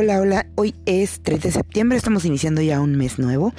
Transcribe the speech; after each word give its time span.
Hola, 0.00 0.20
hola, 0.20 0.46
hoy 0.54 0.76
es 0.86 1.22
3 1.24 1.42
de 1.42 1.50
septiembre, 1.50 1.98
estamos 1.98 2.24
iniciando 2.24 2.62
ya 2.62 2.80
un 2.80 2.94
mes 2.94 3.18
nuevo 3.18 3.52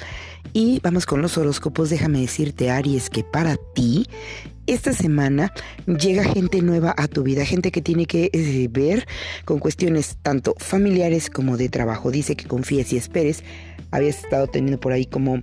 y 0.54 0.80
vamos 0.82 1.04
con 1.04 1.20
los 1.20 1.36
horóscopos. 1.36 1.90
Déjame 1.90 2.22
decirte, 2.22 2.70
Aries, 2.70 3.10
que 3.10 3.22
para 3.22 3.58
ti 3.74 4.06
esta 4.66 4.94
semana 4.94 5.52
llega 5.84 6.24
gente 6.24 6.62
nueva 6.62 6.94
a 6.96 7.08
tu 7.08 7.24
vida, 7.24 7.44
gente 7.44 7.70
que 7.70 7.82
tiene 7.82 8.06
que 8.06 8.30
eh, 8.32 8.68
ver 8.70 9.06
con 9.44 9.58
cuestiones 9.58 10.16
tanto 10.22 10.54
familiares 10.56 11.28
como 11.28 11.58
de 11.58 11.68
trabajo. 11.68 12.10
Dice 12.10 12.36
que 12.36 12.46
confíes 12.46 12.90
y 12.94 12.96
esperes. 12.96 13.44
Habías 13.90 14.24
estado 14.24 14.46
teniendo 14.46 14.80
por 14.80 14.92
ahí 14.92 15.04
como 15.04 15.42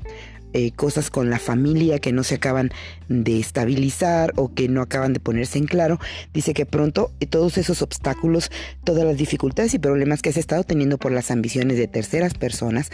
eh, 0.53 0.71
cosas 0.71 1.09
con 1.09 1.29
la 1.29 1.39
familia 1.39 1.99
que 1.99 2.11
no 2.11 2.23
se 2.23 2.35
acaban 2.35 2.71
de 3.09 3.39
estabilizar 3.39 4.33
o 4.35 4.53
que 4.53 4.69
no 4.69 4.81
acaban 4.81 5.13
de 5.13 5.19
ponerse 5.19 5.57
en 5.57 5.65
claro. 5.65 5.99
Dice 6.33 6.53
que 6.53 6.65
pronto 6.65 7.11
eh, 7.19 7.25
todos 7.25 7.57
esos 7.57 7.81
obstáculos, 7.81 8.49
todas 8.83 9.05
las 9.05 9.17
dificultades 9.17 9.73
y 9.73 9.79
problemas 9.79 10.21
que 10.21 10.29
has 10.29 10.37
estado 10.37 10.63
teniendo 10.63 10.97
por 10.97 11.11
las 11.11 11.31
ambiciones 11.31 11.77
de 11.77 11.87
terceras 11.87 12.33
personas, 12.33 12.91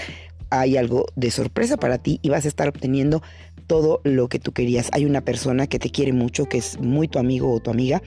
hay 0.49 0.77
algo 0.77 1.07
de 1.16 1.31
sorpresa 1.31 1.77
para 1.77 1.98
ti 1.98 2.20
y 2.21 2.29
vas 2.29 2.45
a 2.45 2.48
estar 2.48 2.67
obteniendo 2.67 3.23
todo 3.67 4.01
lo 4.04 4.29
que 4.29 4.40
tú 4.40 4.51
querías. 4.51 4.90
Hay 4.91 5.05
una 5.05 5.21
persona 5.21 5.67
que 5.67 5.79
te 5.79 5.90
quiere 5.90 6.13
mucho, 6.13 6.45
que 6.45 6.57
es 6.57 6.79
muy 6.79 7.07
tu 7.07 7.17
amigo 7.17 7.51
o 7.51 7.59
tu 7.59 7.71
amiga, 7.71 8.01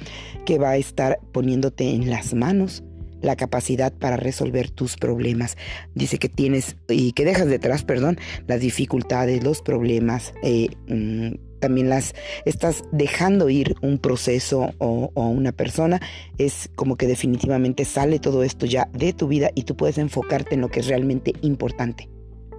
que 0.44 0.58
va 0.58 0.70
a 0.70 0.76
estar 0.76 1.18
poniéndote 1.32 1.90
en 1.90 2.10
las 2.10 2.34
manos 2.34 2.84
la 3.22 3.36
capacidad 3.36 3.92
para 3.92 4.16
resolver 4.16 4.70
tus 4.70 4.96
problemas. 4.96 5.56
Dice 5.94 6.18
que 6.18 6.28
tienes 6.28 6.76
y 6.88 7.12
que 7.12 7.24
dejas 7.24 7.48
detrás, 7.48 7.84
perdón, 7.84 8.18
las 8.46 8.60
dificultades, 8.60 9.42
los 9.42 9.62
problemas, 9.62 10.34
eh, 10.42 10.68
mm, 10.88 11.34
también 11.60 11.88
las 11.88 12.14
estás 12.44 12.84
dejando 12.92 13.48
ir 13.48 13.74
un 13.80 13.98
proceso 13.98 14.74
o, 14.78 15.10
o, 15.14 15.28
una 15.28 15.52
persona, 15.52 16.00
es 16.38 16.70
como 16.76 16.96
que 16.96 17.06
definitivamente 17.06 17.84
sale 17.84 18.18
todo 18.18 18.42
esto 18.42 18.66
ya 18.66 18.88
de 18.92 19.12
tu 19.12 19.26
vida 19.28 19.50
y 19.54 19.62
tú 19.62 19.76
puedes 19.76 19.98
enfocarte 19.98 20.54
en 20.54 20.60
lo 20.60 20.68
que 20.68 20.80
es 20.80 20.86
realmente 20.86 21.32
importante. 21.40 22.08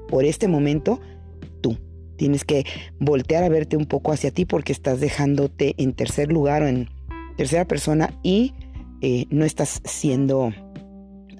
Por 0.09 0.25
este 0.25 0.47
momento, 0.47 0.99
tú 1.61 1.77
tienes 2.17 2.43
que 2.43 2.65
voltear 2.99 3.43
a 3.43 3.49
verte 3.49 3.77
un 3.77 3.85
poco 3.85 4.11
hacia 4.11 4.31
ti 4.31 4.45
porque 4.45 4.73
estás 4.73 4.99
dejándote 4.99 5.75
en 5.77 5.93
tercer 5.93 6.31
lugar 6.31 6.63
o 6.63 6.67
en 6.67 6.89
tercera 7.37 7.65
persona 7.65 8.13
y 8.23 8.53
eh, 9.01 9.25
no 9.29 9.45
estás 9.45 9.81
siendo 9.85 10.51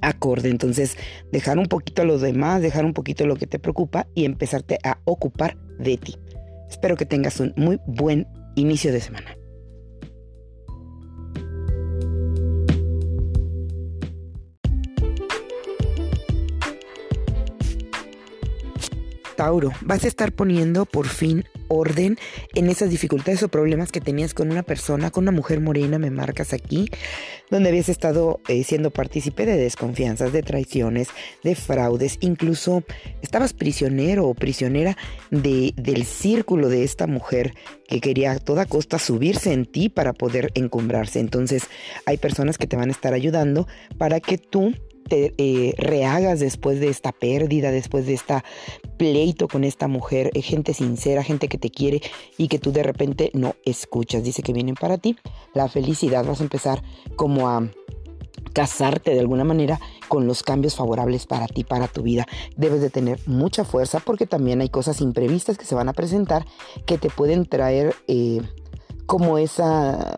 acorde. 0.01 0.49
Entonces, 0.49 0.97
dejar 1.31 1.57
un 1.57 1.65
poquito 1.65 2.01
a 2.01 2.05
los 2.05 2.21
demás, 2.21 2.61
dejar 2.61 2.85
un 2.85 2.93
poquito 2.93 3.25
lo 3.25 3.35
que 3.35 3.47
te 3.47 3.59
preocupa 3.59 4.07
y 4.15 4.25
empezarte 4.25 4.79
a 4.83 4.99
ocupar 5.05 5.57
de 5.79 5.97
ti. 5.97 6.15
Espero 6.69 6.97
que 6.97 7.05
tengas 7.05 7.39
un 7.39 7.53
muy 7.55 7.79
buen 7.85 8.27
inicio 8.55 8.91
de 8.91 9.01
semana. 9.01 9.37
Tauro, 19.37 19.71
vas 19.81 20.03
a 20.03 20.07
estar 20.07 20.31
poniendo 20.31 20.85
por 20.85 21.07
fin 21.07 21.45
orden 21.67 22.17
en 22.55 22.69
esas 22.69 22.89
dificultades 22.89 23.43
o 23.43 23.49
problemas 23.49 23.91
que 23.91 24.01
tenías 24.01 24.33
con 24.33 24.51
una 24.51 24.63
persona, 24.63 25.11
con 25.11 25.25
una 25.25 25.31
mujer 25.31 25.61
morena, 25.61 25.99
me 25.99 26.09
marcas 26.09 26.53
aquí, 26.53 26.89
donde 27.51 27.69
habías 27.69 27.87
estado 27.87 28.41
eh, 28.47 28.63
siendo 28.63 28.89
partícipe 28.89 29.45
de 29.45 29.55
desconfianzas, 29.55 30.33
de 30.33 30.41
traiciones, 30.41 31.09
de 31.43 31.53
fraudes, 31.53 32.17
incluso 32.21 32.83
estabas 33.21 33.53
prisionero 33.53 34.27
o 34.27 34.33
prisionera 34.33 34.97
de, 35.29 35.71
del 35.75 36.05
círculo 36.05 36.67
de 36.67 36.83
esta 36.83 37.05
mujer 37.05 37.53
que 37.87 38.01
quería 38.01 38.31
a 38.31 38.39
toda 38.39 38.65
costa 38.65 38.97
subirse 38.97 39.53
en 39.53 39.67
ti 39.67 39.89
para 39.89 40.13
poder 40.13 40.51
encumbrarse. 40.55 41.19
Entonces 41.19 41.67
hay 42.07 42.17
personas 42.17 42.57
que 42.57 42.65
te 42.65 42.75
van 42.75 42.89
a 42.89 42.91
estar 42.91 43.13
ayudando 43.13 43.67
para 43.99 44.19
que 44.19 44.39
tú 44.39 44.73
te 45.07 45.33
eh, 45.37 45.73
rehagas 45.77 46.39
después 46.39 46.79
de 46.79 46.89
esta 46.89 47.11
pérdida, 47.11 47.71
después 47.71 48.05
de 48.05 48.13
esta 48.13 48.43
pleito 48.97 49.47
con 49.47 49.63
esta 49.63 49.87
mujer, 49.87 50.31
eh, 50.33 50.41
gente 50.41 50.73
sincera, 50.73 51.23
gente 51.23 51.47
que 51.47 51.57
te 51.57 51.69
quiere 51.69 52.01
y 52.37 52.47
que 52.47 52.59
tú 52.59 52.71
de 52.71 52.83
repente 52.83 53.31
no 53.33 53.55
escuchas. 53.65 54.23
Dice 54.23 54.43
que 54.43 54.53
vienen 54.53 54.75
para 54.75 54.97
ti 54.97 55.15
la 55.53 55.67
felicidad, 55.67 56.25
vas 56.25 56.39
a 56.39 56.43
empezar 56.43 56.83
como 57.15 57.47
a 57.49 57.69
casarte 58.53 59.11
de 59.11 59.19
alguna 59.19 59.43
manera 59.43 59.79
con 60.07 60.25
los 60.25 60.41
cambios 60.41 60.75
favorables 60.75 61.27
para 61.27 61.47
ti, 61.47 61.63
para 61.63 61.87
tu 61.87 62.01
vida. 62.01 62.25
Debes 62.55 62.81
de 62.81 62.89
tener 62.89 63.19
mucha 63.27 63.63
fuerza 63.65 63.99
porque 63.99 64.25
también 64.25 64.61
hay 64.61 64.69
cosas 64.69 65.01
imprevistas 65.01 65.57
que 65.57 65.65
se 65.65 65.75
van 65.75 65.89
a 65.89 65.93
presentar 65.93 66.45
que 66.85 66.97
te 66.97 67.09
pueden 67.09 67.45
traer 67.45 67.95
eh, 68.07 68.41
como 69.05 69.37
esa 69.37 70.17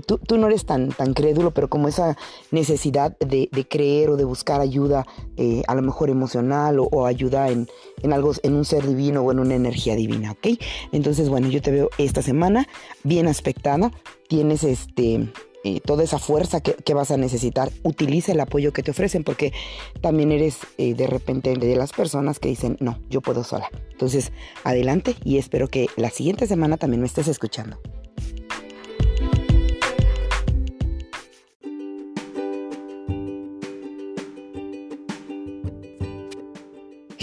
tú, 0.00 0.38
no 0.38 0.46
eres 0.46 0.64
tan, 0.64 0.90
tan 0.90 1.14
crédulo, 1.14 1.52
pero 1.52 1.68
como 1.68 1.88
esa 1.88 2.16
necesidad 2.50 3.16
de, 3.18 3.48
creer 3.68 4.10
o 4.10 4.16
de 4.16 4.24
buscar 4.24 4.60
ayuda, 4.60 5.06
eh, 5.36 5.62
a 5.66 5.74
lo 5.74 5.82
mejor 5.82 6.10
emocional 6.10 6.78
o, 6.78 7.06
ayuda 7.06 7.50
en, 7.50 7.68
algo, 8.12 8.32
en 8.42 8.54
un 8.54 8.64
ser 8.64 8.86
divino 8.86 9.22
o 9.22 9.32
en 9.32 9.38
una 9.38 9.54
energía 9.54 9.96
divina, 9.96 10.32
¿ok? 10.32 10.58
Entonces, 10.92 11.28
bueno, 11.28 11.48
yo 11.48 11.60
te 11.62 11.70
veo 11.70 11.90
esta 11.98 12.22
semana 12.22 12.68
bien 13.02 13.28
aspectada, 13.28 13.92
tienes 14.28 14.64
este... 14.64 15.32
Eh, 15.64 15.78
toda 15.78 16.02
esa 16.02 16.18
fuerza 16.18 16.60
que, 16.60 16.92
vas 16.92 17.12
a 17.12 17.16
necesitar, 17.16 17.70
utiliza 17.84 18.32
el 18.32 18.40
apoyo 18.40 18.72
que 18.72 18.82
te 18.82 18.90
ofrecen, 18.90 19.22
porque 19.22 19.52
también 20.00 20.32
eres 20.32 20.58
eh, 20.76 20.94
de 20.94 21.06
repente 21.06 21.54
de 21.54 21.76
las 21.76 21.92
personas 21.92 22.40
que 22.40 22.48
dicen, 22.48 22.76
no, 22.80 22.98
yo 23.08 23.20
puedo 23.20 23.44
sola. 23.44 23.70
Entonces, 23.92 24.32
adelante 24.64 25.14
y 25.22 25.38
espero 25.38 25.68
que 25.68 25.86
la 25.94 26.10
siguiente 26.10 26.48
semana 26.48 26.78
también 26.78 27.00
me 27.00 27.06
estés 27.06 27.28
escuchando. 27.28 27.78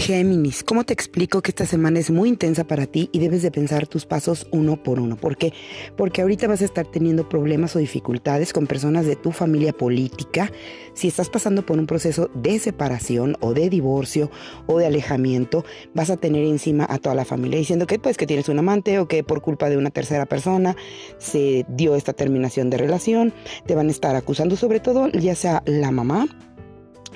Géminis, 0.09 0.63
¿cómo 0.63 0.85
te 0.85 0.93
explico 0.93 1.43
que 1.43 1.51
esta 1.51 1.67
semana 1.67 1.99
es 1.99 2.09
muy 2.09 2.29
intensa 2.29 2.63
para 2.63 2.87
ti 2.87 3.11
y 3.11 3.19
debes 3.19 3.43
de 3.43 3.51
pensar 3.51 3.85
tus 3.85 4.07
pasos 4.07 4.47
uno 4.51 4.81
por 4.81 4.99
uno? 4.99 5.17
¿Por 5.17 5.37
qué? 5.37 5.53
Porque 5.95 6.23
ahorita 6.23 6.47
vas 6.47 6.63
a 6.63 6.65
estar 6.65 6.87
teniendo 6.87 7.29
problemas 7.29 7.75
o 7.75 7.79
dificultades 7.79 8.51
con 8.51 8.65
personas 8.65 9.05
de 9.05 9.15
tu 9.15 9.31
familia 9.31 9.71
política. 9.71 10.51
Si 10.95 11.09
estás 11.09 11.29
pasando 11.29 11.63
por 11.63 11.77
un 11.77 11.85
proceso 11.85 12.31
de 12.33 12.57
separación 12.57 13.37
o 13.39 13.53
de 13.53 13.69
divorcio 13.69 14.31
o 14.65 14.79
de 14.79 14.87
alejamiento, 14.87 15.63
vas 15.93 16.09
a 16.09 16.17
tener 16.17 16.43
encima 16.43 16.87
a 16.89 16.97
toda 16.97 17.13
la 17.13 17.23
familia 17.23 17.59
diciendo 17.59 17.85
que 17.85 17.99
pues 17.99 18.17
que 18.17 18.25
tienes 18.25 18.49
un 18.49 18.57
amante 18.57 18.97
o 18.97 19.07
que 19.07 19.23
por 19.23 19.43
culpa 19.43 19.69
de 19.69 19.77
una 19.77 19.91
tercera 19.91 20.25
persona 20.25 20.75
se 21.19 21.67
dio 21.69 21.93
esta 21.93 22.13
terminación 22.13 22.71
de 22.71 22.77
relación. 22.77 23.31
Te 23.67 23.75
van 23.75 23.89
a 23.89 23.91
estar 23.91 24.15
acusando 24.15 24.55
sobre 24.55 24.79
todo 24.79 25.07
ya 25.09 25.35
sea 25.35 25.61
la 25.67 25.91
mamá 25.91 26.27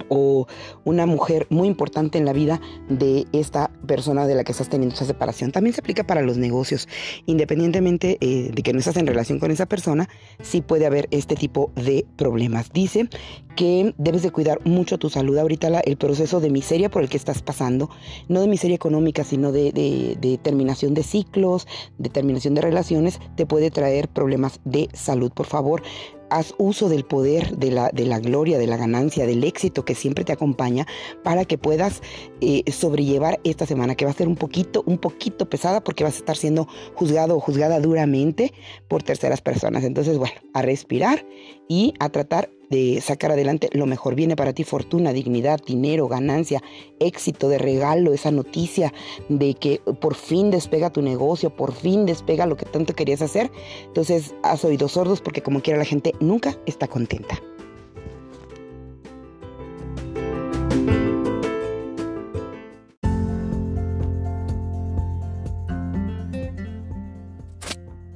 o 0.10 0.48
una 0.84 1.06
mujer 1.06 1.48
muy 1.50 1.68
importante 1.68 2.18
en 2.18 2.26
la 2.26 2.34
vida 2.34 2.62
de 2.90 3.26
esta 3.32 3.72
persona 3.88 4.28
de 4.28 4.36
la 4.36 4.44
que 4.44 4.52
estás 4.52 4.70
teniendo 4.70 4.96
esa 4.96 5.06
separación. 5.06 5.52
También 5.52 5.74
se 5.74 5.82
aplica 5.82 6.06
para 6.06 6.22
los 6.22 6.38
negocios. 6.38 6.88
Independientemente 7.26 8.18
eh, 8.22 8.52
de 8.54 8.64
que 8.64 8.74
no 8.74 8.80
estás 8.80 8.98
en 8.98 9.08
relación 9.08 9.40
con 9.40 9.52
esa 9.52 9.66
persona, 9.66 10.10
sí 10.42 10.62
puede 10.62 10.86
haber 10.86 11.08
este 11.12 11.36
tipo 11.36 11.72
de 11.76 12.06
problemas. 12.18 12.72
Dice 12.72 13.10
que 13.56 13.94
debes 13.98 14.24
de 14.24 14.32
cuidar 14.32 14.60
mucho 14.66 14.98
tu 14.98 15.10
salud. 15.10 15.38
Ahorita 15.38 15.64
el 15.80 15.98
proceso 15.98 16.40
de 16.40 16.50
miseria 16.50 16.90
por 16.90 17.04
el 17.04 17.10
que 17.10 17.18
estás 17.18 17.42
pasando, 17.42 17.90
no 18.28 18.42
de 18.42 18.48
miseria 18.48 18.76
económica, 18.76 19.24
sino 19.24 19.52
de, 19.52 19.72
de 19.72 20.38
terminación 20.38 20.94
de 20.94 21.04
ciclos, 21.04 21.68
de 21.98 22.10
terminación 22.10 22.54
de 22.56 22.62
relaciones, 22.62 23.20
te 23.36 23.46
puede 23.46 23.72
traer 23.72 24.08
problemas 24.10 24.60
de 24.66 24.90
salud. 24.94 25.32
Por 25.32 25.46
favor, 25.46 25.84
haz 26.34 26.54
uso 26.58 26.90
del 26.90 27.06
poder, 27.06 27.58
de 27.58 27.72
la, 27.72 27.90
de 27.90 28.06
la 28.06 28.20
gloria, 28.20 28.58
de 28.58 28.68
la 28.68 28.78
ganancia, 28.78 29.26
del 29.26 29.44
éxito 29.44 29.86
que 29.86 29.96
siempre 29.96 30.26
te 30.26 30.34
acompaña 30.34 30.88
para 31.24 31.46
que 31.46 31.58
puedas 31.58 32.02
eh, 32.42 32.64
sobrellevar 32.72 33.40
esta 33.44 33.66
semana 33.66 33.96
que 33.96 34.06
va 34.06 34.12
a 34.12 34.16
ser 34.16 34.28
un 34.28 34.36
poquito, 34.36 34.84
un 34.86 34.98
poquito 34.98 35.50
pesada 35.50 35.84
porque 35.84 36.04
vas 36.04 36.16
a 36.16 36.20
estar 36.20 36.36
siendo 36.36 36.68
juzgado 36.96 37.38
o 37.38 37.40
juzgada 37.40 37.80
duramente 37.80 38.54
por 38.88 39.04
terceras 39.04 39.42
personas. 39.42 39.84
Entonces, 39.84 40.18
bueno, 40.18 40.36
a 40.54 40.62
respirar 40.62 41.26
y 41.68 41.94
a 42.00 42.10
tratar 42.10 42.50
de 42.74 43.02
sacar 43.02 43.32
adelante 43.32 43.70
lo 43.72 43.86
mejor. 43.86 44.16
Viene 44.16 44.36
para 44.36 44.54
ti 44.54 44.64
fortuna, 44.64 45.14
dignidad, 45.14 45.60
dinero, 45.64 46.08
ganancia, 46.08 46.64
éxito 47.00 47.48
de 47.48 47.60
regalo, 47.60 48.14
esa 48.14 48.32
noticia 48.32 48.92
de 49.30 49.54
que 49.54 49.80
por 50.02 50.16
fin 50.16 50.50
despega 50.50 50.90
tu 50.90 51.04
negocio, 51.04 51.56
por 51.56 51.72
fin 51.74 52.08
despega 52.08 52.48
lo 52.48 52.58
que 52.58 52.66
tanto 52.66 52.96
querías 52.96 53.22
hacer. 53.22 53.52
Entonces 53.86 54.34
has 54.42 54.66
oído 54.66 54.88
sordos 54.88 55.22
porque 55.22 55.44
como 55.44 55.62
quiera 55.62 55.78
la 55.78 55.86
gente 55.86 56.14
nunca 56.20 56.58
está 56.66 56.88
contenta. 56.88 57.40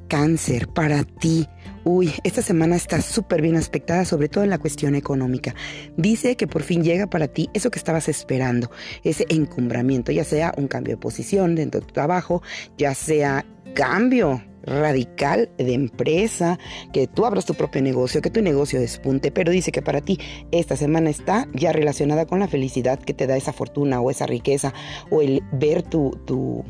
Cáncer, 0.07 0.67
para 0.69 1.03
ti 1.03 1.45
Uy, 1.89 2.13
esta 2.25 2.41
semana 2.41 2.75
está 2.75 3.01
súper 3.01 3.41
bien 3.41 3.55
aspectada, 3.55 4.03
sobre 4.03 4.27
todo 4.27 4.43
en 4.43 4.49
la 4.49 4.57
cuestión 4.57 4.93
económica. 4.93 5.55
Dice 5.95 6.35
que 6.35 6.45
por 6.45 6.61
fin 6.63 6.83
llega 6.83 7.07
para 7.07 7.29
ti 7.29 7.49
eso 7.53 7.71
que 7.71 7.79
estabas 7.79 8.09
esperando, 8.09 8.69
ese 9.05 9.25
encumbramiento, 9.29 10.11
ya 10.11 10.25
sea 10.25 10.53
un 10.57 10.67
cambio 10.67 10.95
de 10.95 11.01
posición 11.01 11.55
dentro 11.55 11.79
de 11.79 11.87
tu 11.87 11.93
trabajo, 11.93 12.41
ya 12.77 12.93
sea 12.93 13.45
cambio 13.73 14.43
radical 14.63 15.49
de 15.57 15.75
empresa, 15.75 16.59
que 16.91 17.07
tú 17.07 17.25
abras 17.25 17.45
tu 17.45 17.53
propio 17.53 17.81
negocio, 17.81 18.21
que 18.21 18.31
tu 18.31 18.41
negocio 18.41 18.81
despunte, 18.81 19.31
pero 19.31 19.53
dice 19.53 19.71
que 19.71 19.81
para 19.81 20.01
ti 20.01 20.19
esta 20.51 20.75
semana 20.75 21.09
está 21.09 21.47
ya 21.53 21.71
relacionada 21.71 22.25
con 22.25 22.41
la 22.41 22.49
felicidad 22.49 22.99
que 22.99 23.13
te 23.13 23.27
da 23.27 23.37
esa 23.37 23.53
fortuna 23.53 24.01
o 24.01 24.11
esa 24.11 24.25
riqueza 24.25 24.73
o 25.09 25.21
el 25.21 25.41
ver 25.53 25.83
tu, 25.83 26.19
tu, 26.25 26.65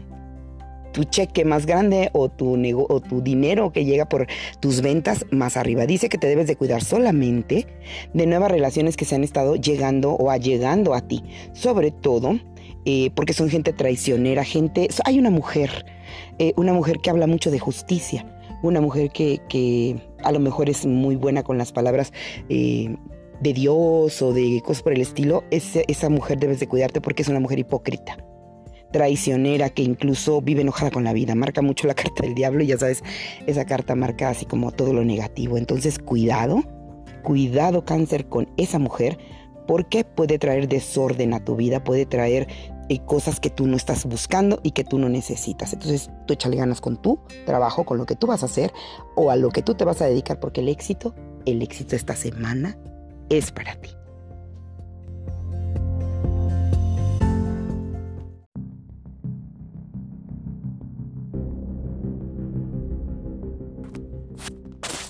tu 0.98 1.04
cheque 1.04 1.46
más 1.46 1.68
grande 1.68 2.10
o 2.14 2.28
tu, 2.28 2.58
o 2.90 3.00
tu 3.02 3.22
dinero 3.22 3.72
que 3.72 3.86
llega 3.86 4.10
por 4.10 4.26
tus 4.60 4.82
ventas 4.82 5.28
más 5.30 5.56
arriba. 5.56 5.86
Dice 5.86 6.10
que 6.10 6.18
te 6.18 6.26
debes 6.26 6.48
de 6.48 6.56
cuidar 6.56 6.84
solamente 6.84 7.68
de 8.16 8.26
nuevas 8.26 8.50
relaciones 8.50 8.98
que 8.98 9.06
se 9.06 9.14
han 9.14 9.24
estado 9.24 9.58
llegando 9.58 10.14
o 10.14 10.32
allegando 10.32 10.96
a 10.96 11.02
ti, 11.02 11.24
sobre 11.54 11.92
todo 11.92 12.40
eh, 12.86 13.12
porque 13.14 13.34
son 13.34 13.48
gente 13.50 13.74
traicionera, 13.74 14.44
gente... 14.44 14.88
Hay 15.06 15.20
una 15.20 15.30
mujer 15.30 15.86
eh, 16.40 16.54
una 16.58 16.74
mujer 16.74 16.98
que 17.00 17.12
habla 17.12 17.28
mucho 17.28 17.52
de 17.52 17.60
justicia, 17.60 18.26
una 18.64 18.82
mujer 18.82 19.12
que, 19.12 20.02
a 20.24 20.32
lo 20.32 20.40
mejor 20.40 20.68
es 20.68 20.88
muy 20.88 21.16
buena 21.16 21.44
con 21.44 21.60
las 21.60 21.72
palabras 21.72 22.12
eh, 22.50 22.96
de 23.40 23.54
Dios 23.54 24.20
o 24.24 24.34
de 24.34 24.64
cosas 24.66 24.82
por 24.82 24.94
el 24.94 25.02
estilo, 25.02 25.44
esa 25.52 26.10
mujer 26.10 26.40
debes 26.40 26.60
de 26.60 26.68
cuidarte 26.68 27.02
porque 27.02 27.22
es 27.22 27.30
una 27.30 27.40
mujer 27.40 27.60
hipócrita 27.60 28.18
traicionera 28.92 29.70
que 29.70 29.84
incluso 29.84 30.42
vive 30.42 30.62
enojada 30.62 30.92
con 30.92 31.04
la 31.04 31.14
vida. 31.14 31.36
Marca 31.36 31.62
mucho 31.62 31.88
la 31.88 31.94
carta 31.94 32.24
del 32.24 32.36
diablo 32.36 32.64
y 32.64 32.68
ya 32.68 32.78
sabes, 32.78 33.04
esa 33.46 33.66
carta 33.66 33.96
marca 33.96 34.30
así 34.30 34.46
como 34.46 34.72
todo 34.72 34.94
lo 34.94 35.04
negativo. 35.04 35.58
Entonces, 35.58 36.00
cuidado, 36.00 36.64
cuidado 37.24 37.86
cáncer 37.86 38.28
con 38.28 38.50
esa 38.58 38.80
mujer 38.80 39.18
porque 39.68 40.04
puede 40.06 40.40
traer 40.40 40.68
desorden 40.68 41.34
a 41.34 41.44
tu 41.44 41.56
vida, 41.56 41.84
puede 41.84 42.06
traer 42.06 42.48
y 42.90 43.00
cosas 43.00 43.40
que 43.40 43.50
tú 43.50 43.68
no 43.68 43.76
estás 43.76 44.06
buscando 44.06 44.60
y 44.64 44.72
que 44.72 44.84
tú 44.84 44.98
no 44.98 45.10
necesitas. 45.10 45.74
Entonces 45.74 46.10
tú 46.26 46.34
échale 46.34 46.56
ganas 46.56 46.82
con 46.82 47.02
tu 47.02 47.20
trabajo, 47.46 47.84
con 47.84 47.98
lo 47.98 48.06
que 48.06 48.16
tú 48.16 48.28
vas 48.28 48.44
a 48.44 48.46
hacer 48.46 48.72
o 49.16 49.30
a 49.30 49.36
lo 49.36 49.50
que 49.50 49.62
tú 49.62 49.76
te 49.76 49.86
vas 49.86 50.02
a 50.02 50.06
dedicar 50.06 50.40
porque 50.40 50.62
el 50.62 50.70
éxito, 50.70 51.14
el 51.46 51.62
éxito 51.62 51.96
esta 51.96 52.16
semana 52.16 52.78
es 53.30 53.52
para 53.52 53.76
ti. 53.76 53.90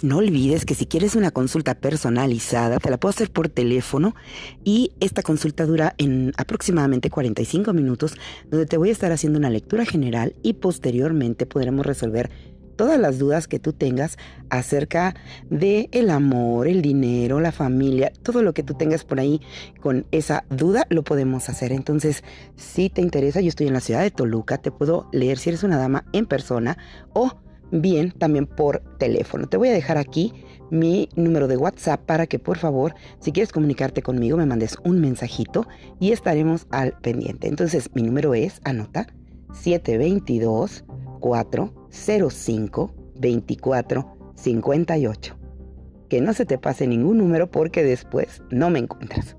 No 0.03 0.17
olvides 0.17 0.65
que 0.65 0.75
si 0.75 0.85
quieres 0.85 1.15
una 1.15 1.31
consulta 1.31 1.73
personalizada, 1.75 2.77
te 2.77 2.89
la 2.91 2.97
puedo 2.97 3.09
hacer 3.09 3.31
por 3.31 3.49
teléfono 3.49 4.15
y 4.63 4.91
esta 4.99 5.23
consulta 5.23 5.65
dura 5.65 5.95
en 5.97 6.33
aproximadamente 6.37 7.09
45 7.09 7.73
minutos, 7.73 8.15
donde 8.49 8.67
te 8.67 8.77
voy 8.77 8.89
a 8.89 8.91
estar 8.91 9.11
haciendo 9.11 9.39
una 9.39 9.49
lectura 9.49 9.85
general 9.85 10.35
y 10.43 10.53
posteriormente 10.53 11.47
podremos 11.47 11.85
resolver 11.85 12.29
todas 12.75 12.99
las 12.99 13.17
dudas 13.17 13.47
que 13.47 13.59
tú 13.59 13.73
tengas 13.73 14.17
acerca 14.49 15.15
de 15.49 15.89
el 15.91 16.09
amor, 16.11 16.67
el 16.67 16.81
dinero, 16.81 17.39
la 17.39 17.51
familia, 17.51 18.13
todo 18.23 18.43
lo 18.43 18.53
que 18.53 18.63
tú 18.63 18.75
tengas 18.75 19.03
por 19.03 19.19
ahí 19.19 19.41
con 19.81 20.05
esa 20.11 20.45
duda 20.49 20.85
lo 20.89 21.03
podemos 21.03 21.49
hacer. 21.49 21.71
Entonces, 21.71 22.23
si 22.55 22.89
te 22.89 23.01
interesa, 23.01 23.41
yo 23.41 23.49
estoy 23.49 23.67
en 23.67 23.73
la 23.73 23.81
ciudad 23.81 24.01
de 24.01 24.11
Toluca, 24.11 24.59
te 24.59 24.71
puedo 24.71 25.09
leer 25.11 25.39
si 25.39 25.49
eres 25.49 25.63
una 25.63 25.77
dama 25.77 26.05
en 26.13 26.27
persona 26.27 26.77
o 27.13 27.31
bien 27.71 28.11
también 28.11 28.45
por 28.45 28.81
teléfono. 28.97 29.47
Te 29.47 29.57
voy 29.57 29.69
a 29.69 29.73
dejar 29.73 29.97
aquí 29.97 30.33
mi 30.69 31.09
número 31.15 31.47
de 31.47 31.57
WhatsApp 31.57 32.01
para 32.05 32.27
que 32.27 32.39
por 32.39 32.57
favor, 32.57 32.93
si 33.19 33.31
quieres 33.31 33.51
comunicarte 33.51 34.01
conmigo, 34.01 34.37
me 34.37 34.45
mandes 34.45 34.77
un 34.83 34.99
mensajito 34.99 35.67
y 35.99 36.11
estaremos 36.11 36.67
al 36.71 36.93
pendiente. 37.01 37.47
Entonces, 37.47 37.89
mi 37.93 38.03
número 38.03 38.33
es, 38.33 38.61
anota, 38.63 39.07
722 39.53 40.83
405 41.19 42.93
2458. 43.15 45.37
Que 46.09 46.21
no 46.21 46.33
se 46.33 46.45
te 46.45 46.57
pase 46.57 46.87
ningún 46.87 47.17
número 47.17 47.51
porque 47.51 47.83
después 47.83 48.41
no 48.49 48.69
me 48.69 48.79
encuentras. 48.79 49.35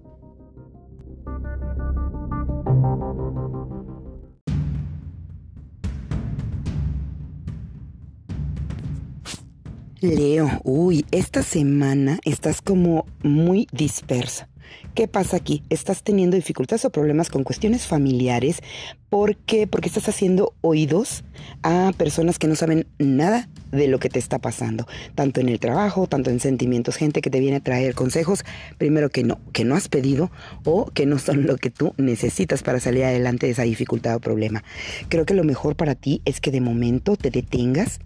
Leo, 10.01 10.61
uy, 10.63 11.05
esta 11.11 11.43
semana 11.43 12.21
estás 12.25 12.63
como 12.63 13.05
muy 13.25 13.67
dispersa. 13.73 14.49
¿Qué 14.95 15.09
pasa 15.09 15.37
aquí? 15.37 15.65
Estás 15.71 16.05
teniendo 16.05 16.37
dificultades 16.37 16.85
o 16.85 16.91
problemas 16.91 17.31
con 17.31 17.43
cuestiones 17.43 17.89
familiares. 17.89 18.61
¿Por 19.09 19.35
qué? 19.35 19.67
Porque 19.67 19.89
estás 19.89 20.09
haciendo 20.09 20.55
oídos 20.61 21.25
a 21.65 21.91
personas 21.97 22.39
que 22.39 22.47
no 22.47 22.55
saben 22.55 22.87
nada 23.01 23.49
de 23.73 23.89
lo 23.89 23.99
que 23.99 24.09
te 24.09 24.21
está 24.21 24.39
pasando, 24.39 24.87
tanto 25.17 25.41
en 25.41 25.49
el 25.49 25.59
trabajo, 25.59 26.07
tanto 26.07 26.31
en 26.31 26.39
sentimientos, 26.39 26.95
gente 26.95 27.21
que 27.21 27.31
te 27.31 27.41
viene 27.41 27.57
a 27.57 27.61
traer 27.61 27.97
consejos, 27.97 28.45
primero 28.77 29.11
que 29.11 29.25
no, 29.25 29.41
que 29.53 29.65
no 29.65 29.75
has 29.75 29.89
pedido 29.89 30.31
o 30.65 30.87
que 30.93 31.07
no 31.07 31.19
son 31.19 31.45
lo 31.45 31.57
que 31.57 31.71
tú 31.71 31.93
necesitas 31.97 32.63
para 32.63 32.79
salir 32.79 33.03
adelante 33.03 33.47
de 33.47 33.53
esa 33.53 33.63
dificultad 33.63 34.15
o 34.15 34.21
problema. 34.21 34.63
Creo 35.09 35.27
que 35.27 35.35
lo 35.35 35.43
mejor 35.43 35.75
para 35.75 35.97
ti 35.97 36.23
es 36.25 36.41
que 36.41 36.53
de 36.53 36.61
momento 36.61 37.17
te 37.17 37.31
detengas 37.31 37.99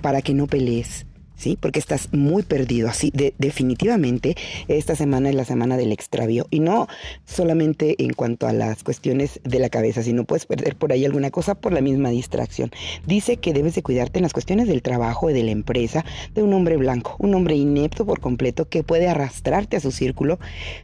para 0.00 0.22
que 0.22 0.34
no 0.34 0.46
pelees 0.46 1.05
¿sí? 1.36 1.56
Porque 1.60 1.78
estás 1.78 2.12
muy 2.12 2.42
perdido. 2.42 2.88
Así, 2.88 3.10
de, 3.14 3.34
definitivamente, 3.38 4.36
esta 4.68 4.96
semana 4.96 5.28
es 5.28 5.34
la 5.34 5.44
semana 5.44 5.76
del 5.76 5.92
extravío. 5.92 6.46
Y 6.50 6.60
no 6.60 6.88
solamente 7.24 8.02
en 8.02 8.12
cuanto 8.12 8.46
a 8.46 8.52
las 8.52 8.82
cuestiones 8.82 9.40
de 9.44 9.58
la 9.58 9.68
cabeza, 9.68 10.02
sino 10.02 10.24
puedes 10.24 10.46
perder 10.46 10.76
por 10.76 10.92
ahí 10.92 11.04
alguna 11.04 11.30
cosa 11.30 11.54
por 11.54 11.72
la 11.72 11.80
misma 11.80 12.10
distracción. 12.10 12.70
Dice 13.06 13.36
que 13.36 13.52
debes 13.52 13.74
de 13.74 13.82
cuidarte 13.82 14.18
en 14.18 14.22
las 14.24 14.32
cuestiones 14.32 14.68
del 14.68 14.82
trabajo 14.82 15.30
y 15.30 15.34
de 15.34 15.42
la 15.42 15.50
empresa 15.50 16.04
de 16.34 16.42
un 16.42 16.52
hombre 16.52 16.76
blanco, 16.76 17.16
un 17.18 17.34
hombre 17.34 17.54
inepto 17.56 18.06
por 18.06 18.20
completo 18.20 18.68
que 18.68 18.82
puede 18.82 19.08
arrastrarte 19.08 19.76
a 19.76 19.80
su 19.80 19.92
círculo 19.92 20.38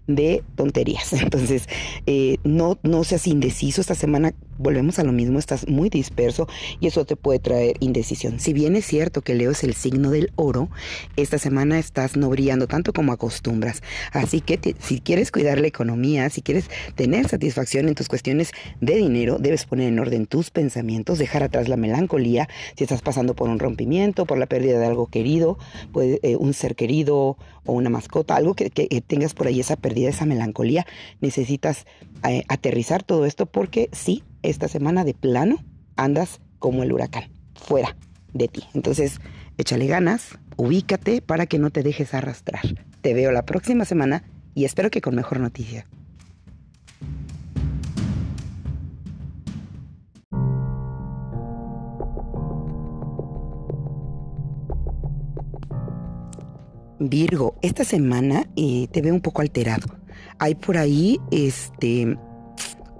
de 0.06 0.42
tonterías. 0.56 1.12
Entonces, 1.12 1.68
eh, 2.06 2.36
no, 2.44 2.78
no 2.82 3.04
seas 3.04 3.26
indeciso. 3.26 3.80
Esta 3.80 3.94
semana 3.94 4.34
volvemos 4.58 4.98
a 4.98 5.04
lo 5.04 5.12
mismo, 5.12 5.38
estás 5.38 5.66
muy 5.68 5.88
disperso 5.88 6.48
y 6.80 6.86
eso 6.86 7.04
te 7.04 7.16
puede 7.16 7.38
traer 7.38 7.76
indecisión. 7.80 8.38
Si 8.40 8.52
bien 8.52 8.76
es 8.76 8.86
cierto 8.86 9.22
que 9.22 9.34
Leo 9.34 9.50
es 9.50 9.64
el 9.64 9.74
signo 9.74 10.10
del 10.10 10.30
oro, 10.42 10.68
esta 11.16 11.38
semana 11.38 11.78
estás 11.78 12.16
no 12.16 12.28
brillando 12.28 12.66
tanto 12.66 12.92
como 12.92 13.12
acostumbras. 13.12 13.82
Así 14.12 14.40
que 14.40 14.74
si 14.80 15.00
quieres 15.00 15.30
cuidar 15.30 15.60
la 15.60 15.66
economía, 15.66 16.28
si 16.30 16.42
quieres 16.42 16.68
tener 16.94 17.28
satisfacción 17.28 17.88
en 17.88 17.94
tus 17.94 18.08
cuestiones 18.08 18.52
de 18.80 18.96
dinero, 18.96 19.38
debes 19.38 19.64
poner 19.66 19.88
en 19.88 19.98
orden 19.98 20.26
tus 20.26 20.50
pensamientos, 20.50 21.18
dejar 21.18 21.42
atrás 21.42 21.68
la 21.68 21.76
melancolía, 21.76 22.48
si 22.76 22.84
estás 22.84 23.02
pasando 23.02 23.34
por 23.34 23.48
un 23.48 23.58
rompimiento, 23.58 24.26
por 24.26 24.38
la 24.38 24.46
pérdida 24.46 24.78
de 24.78 24.86
algo 24.86 25.06
querido, 25.06 25.58
puede, 25.92 26.20
eh, 26.22 26.36
un 26.36 26.54
ser 26.54 26.74
querido 26.74 27.36
o 27.64 27.72
una 27.72 27.90
mascota, 27.90 28.36
algo 28.36 28.54
que, 28.54 28.70
tengas 29.06 29.34
por 29.34 29.46
ahí 29.46 29.60
esa 29.60 29.76
pérdida, 29.76 30.08
esa 30.08 30.26
melancolía, 30.26 30.86
necesitas 31.20 31.86
eh, 32.28 32.42
aterrizar 32.48 33.02
todo 33.02 33.26
esto 33.26 33.46
porque 33.46 33.88
sí, 33.92 34.24
esta 34.42 34.68
semana 34.68 35.04
de 35.04 35.14
plano 35.14 35.58
andas 35.96 36.40
como 36.58 36.82
el 36.82 36.92
huracán, 36.92 37.30
fuera 37.54 37.96
de 38.32 38.48
ti. 38.48 38.64
Entonces, 38.74 39.20
échale 39.58 39.86
ganas, 39.86 40.38
ubícate 40.56 41.22
para 41.22 41.46
que 41.46 41.58
no 41.58 41.70
te 41.70 41.82
dejes 41.82 42.14
arrastrar. 42.14 42.62
Te 43.00 43.14
veo 43.14 43.32
la 43.32 43.44
próxima 43.44 43.84
semana 43.84 44.24
y 44.54 44.64
espero 44.64 44.90
que 44.90 45.00
con 45.00 45.14
mejor 45.14 45.40
noticia. 45.40 45.86
Virgo, 56.98 57.56
esta 57.62 57.84
semana 57.84 58.46
eh, 58.56 58.86
te 58.92 59.02
veo 59.02 59.12
un 59.12 59.20
poco 59.20 59.42
alterado. 59.42 59.88
Hay 60.38 60.54
por 60.54 60.78
ahí, 60.78 61.18
este, 61.30 62.16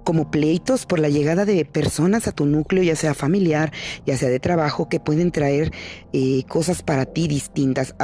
como 0.04 0.30
pleitos 0.30 0.86
por 0.86 0.98
la 0.98 1.08
llegada 1.08 1.44
de 1.44 1.64
personas 1.64 2.28
a 2.28 2.32
tu 2.32 2.46
núcleo, 2.46 2.82
ya 2.82 2.96
sea 2.96 3.14
familiar, 3.14 3.72
ya 4.06 4.16
sea 4.16 4.28
de 4.28 4.40
trabajo, 4.40 4.88
que 4.88 5.00
pueden 5.00 5.30
traer 5.30 5.72
eh, 6.12 6.44
cosas 6.48 6.82
para 6.82 7.06
ti 7.06 7.28
distintas. 7.28 7.94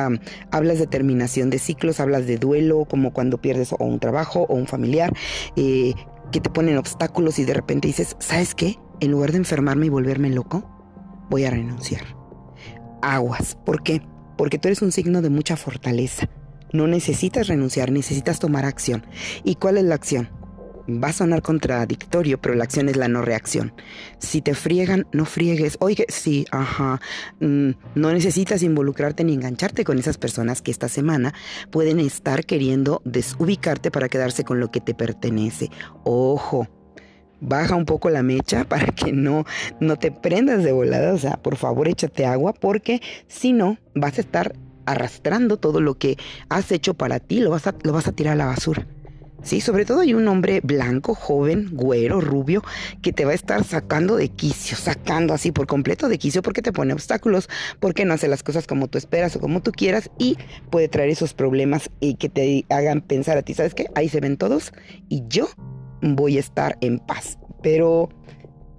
hablas 0.50 0.78
de 0.78 0.86
terminación 0.86 1.50
de 1.50 1.58
ciclos, 1.58 2.00
hablas 2.00 2.26
de 2.26 2.38
duelo, 2.38 2.84
como 2.84 3.12
cuando 3.12 3.38
pierdes 3.38 3.72
o 3.72 3.84
un 3.84 4.00
trabajo 4.00 4.46
o 4.48 4.54
un 4.54 4.66
familiar, 4.66 5.12
eh, 5.56 5.94
que 6.32 6.40
te 6.40 6.50
ponen 6.50 6.76
obstáculos 6.76 7.38
y 7.38 7.44
de 7.44 7.54
repente 7.54 7.88
dices, 7.88 8.16
¿sabes 8.18 8.54
qué? 8.54 8.78
En 9.00 9.10
lugar 9.10 9.32
de 9.32 9.38
enfermarme 9.38 9.86
y 9.86 9.90
volverme 9.90 10.30
loco, 10.30 10.64
voy 11.30 11.44
a 11.44 11.50
renunciar. 11.50 12.02
Aguas, 13.02 13.56
¿por 13.64 13.82
qué? 13.82 14.02
Porque 14.36 14.58
tú 14.58 14.68
eres 14.68 14.82
un 14.82 14.92
signo 14.92 15.22
de 15.22 15.30
mucha 15.30 15.56
fortaleza. 15.56 16.28
No 16.72 16.86
necesitas 16.86 17.46
renunciar, 17.48 17.90
necesitas 17.90 18.38
tomar 18.38 18.64
acción. 18.64 19.06
¿Y 19.42 19.54
cuál 19.54 19.78
es 19.78 19.84
la 19.84 19.94
acción? 19.94 20.28
Va 20.88 21.08
a 21.08 21.12
sonar 21.12 21.42
contradictorio, 21.42 22.40
pero 22.40 22.54
la 22.54 22.64
acción 22.64 22.88
es 22.88 22.96
la 22.96 23.08
no 23.08 23.22
reacción. 23.22 23.72
Si 24.18 24.40
te 24.40 24.54
friegan, 24.54 25.06
no 25.12 25.24
friegues. 25.24 25.76
Oye, 25.80 26.06
sí, 26.08 26.46
ajá. 26.50 27.00
Mm, 27.40 27.70
no 27.94 28.12
necesitas 28.12 28.62
involucrarte 28.62 29.24
ni 29.24 29.34
engancharte 29.34 29.84
con 29.84 29.98
esas 29.98 30.18
personas 30.18 30.62
que 30.62 30.70
esta 30.70 30.88
semana 30.88 31.34
pueden 31.70 32.00
estar 32.00 32.44
queriendo 32.44 33.02
desubicarte 33.04 33.90
para 33.90 34.08
quedarse 34.08 34.44
con 34.44 34.60
lo 34.60 34.70
que 34.70 34.80
te 34.80 34.94
pertenece. 34.94 35.70
Ojo. 36.04 36.66
baja 37.40 37.76
un 37.76 37.84
poco 37.84 38.10
la 38.10 38.24
mecha 38.24 38.64
para 38.68 38.86
que 38.86 39.12
no, 39.12 39.44
no 39.80 39.96
te 39.96 40.10
prendas 40.10 40.64
de 40.64 40.72
volada. 40.72 41.12
O 41.12 41.18
sea, 41.18 41.36
por 41.36 41.56
favor 41.56 41.88
échate 41.88 42.26
agua 42.26 42.52
porque 42.54 43.00
si 43.28 43.52
no 43.52 43.78
vas 43.94 44.18
a 44.18 44.22
estar 44.22 44.54
arrastrando 44.86 45.58
todo 45.58 45.80
lo 45.82 45.98
que 45.98 46.16
has 46.48 46.72
hecho 46.72 46.94
para 46.94 47.20
ti, 47.20 47.40
lo 47.40 47.50
vas 47.50 47.66
a, 47.66 47.74
lo 47.82 47.92
vas 47.92 48.08
a 48.08 48.12
tirar 48.12 48.32
a 48.32 48.36
la 48.36 48.46
basura. 48.46 48.86
Sí, 49.42 49.60
sobre 49.60 49.84
todo 49.84 50.00
hay 50.00 50.14
un 50.14 50.26
hombre 50.26 50.60
blanco, 50.62 51.14
joven, 51.14 51.68
güero, 51.72 52.20
rubio, 52.20 52.62
que 53.02 53.12
te 53.12 53.24
va 53.24 53.30
a 53.30 53.34
estar 53.34 53.62
sacando 53.64 54.16
de 54.16 54.28
quicio, 54.28 54.76
sacando 54.76 55.32
así 55.32 55.52
por 55.52 55.66
completo 55.66 56.08
de 56.08 56.18
quicio 56.18 56.42
porque 56.42 56.60
te 56.60 56.72
pone 56.72 56.92
obstáculos, 56.92 57.48
porque 57.78 58.04
no 58.04 58.14
hace 58.14 58.28
las 58.28 58.42
cosas 58.42 58.66
como 58.66 58.88
tú 58.88 58.98
esperas 58.98 59.36
o 59.36 59.40
como 59.40 59.62
tú 59.62 59.70
quieras 59.72 60.10
y 60.18 60.36
puede 60.70 60.88
traer 60.88 61.10
esos 61.10 61.34
problemas 61.34 61.88
y 62.00 62.14
que 62.14 62.28
te 62.28 62.66
hagan 62.68 63.00
pensar 63.00 63.38
a 63.38 63.42
ti, 63.42 63.54
¿sabes 63.54 63.74
qué? 63.74 63.86
Ahí 63.94 64.08
se 64.08 64.20
ven 64.20 64.36
todos 64.36 64.72
y 65.08 65.22
yo 65.28 65.48
voy 66.02 66.36
a 66.36 66.40
estar 66.40 66.76
en 66.80 66.98
paz. 66.98 67.38
Pero 67.62 68.08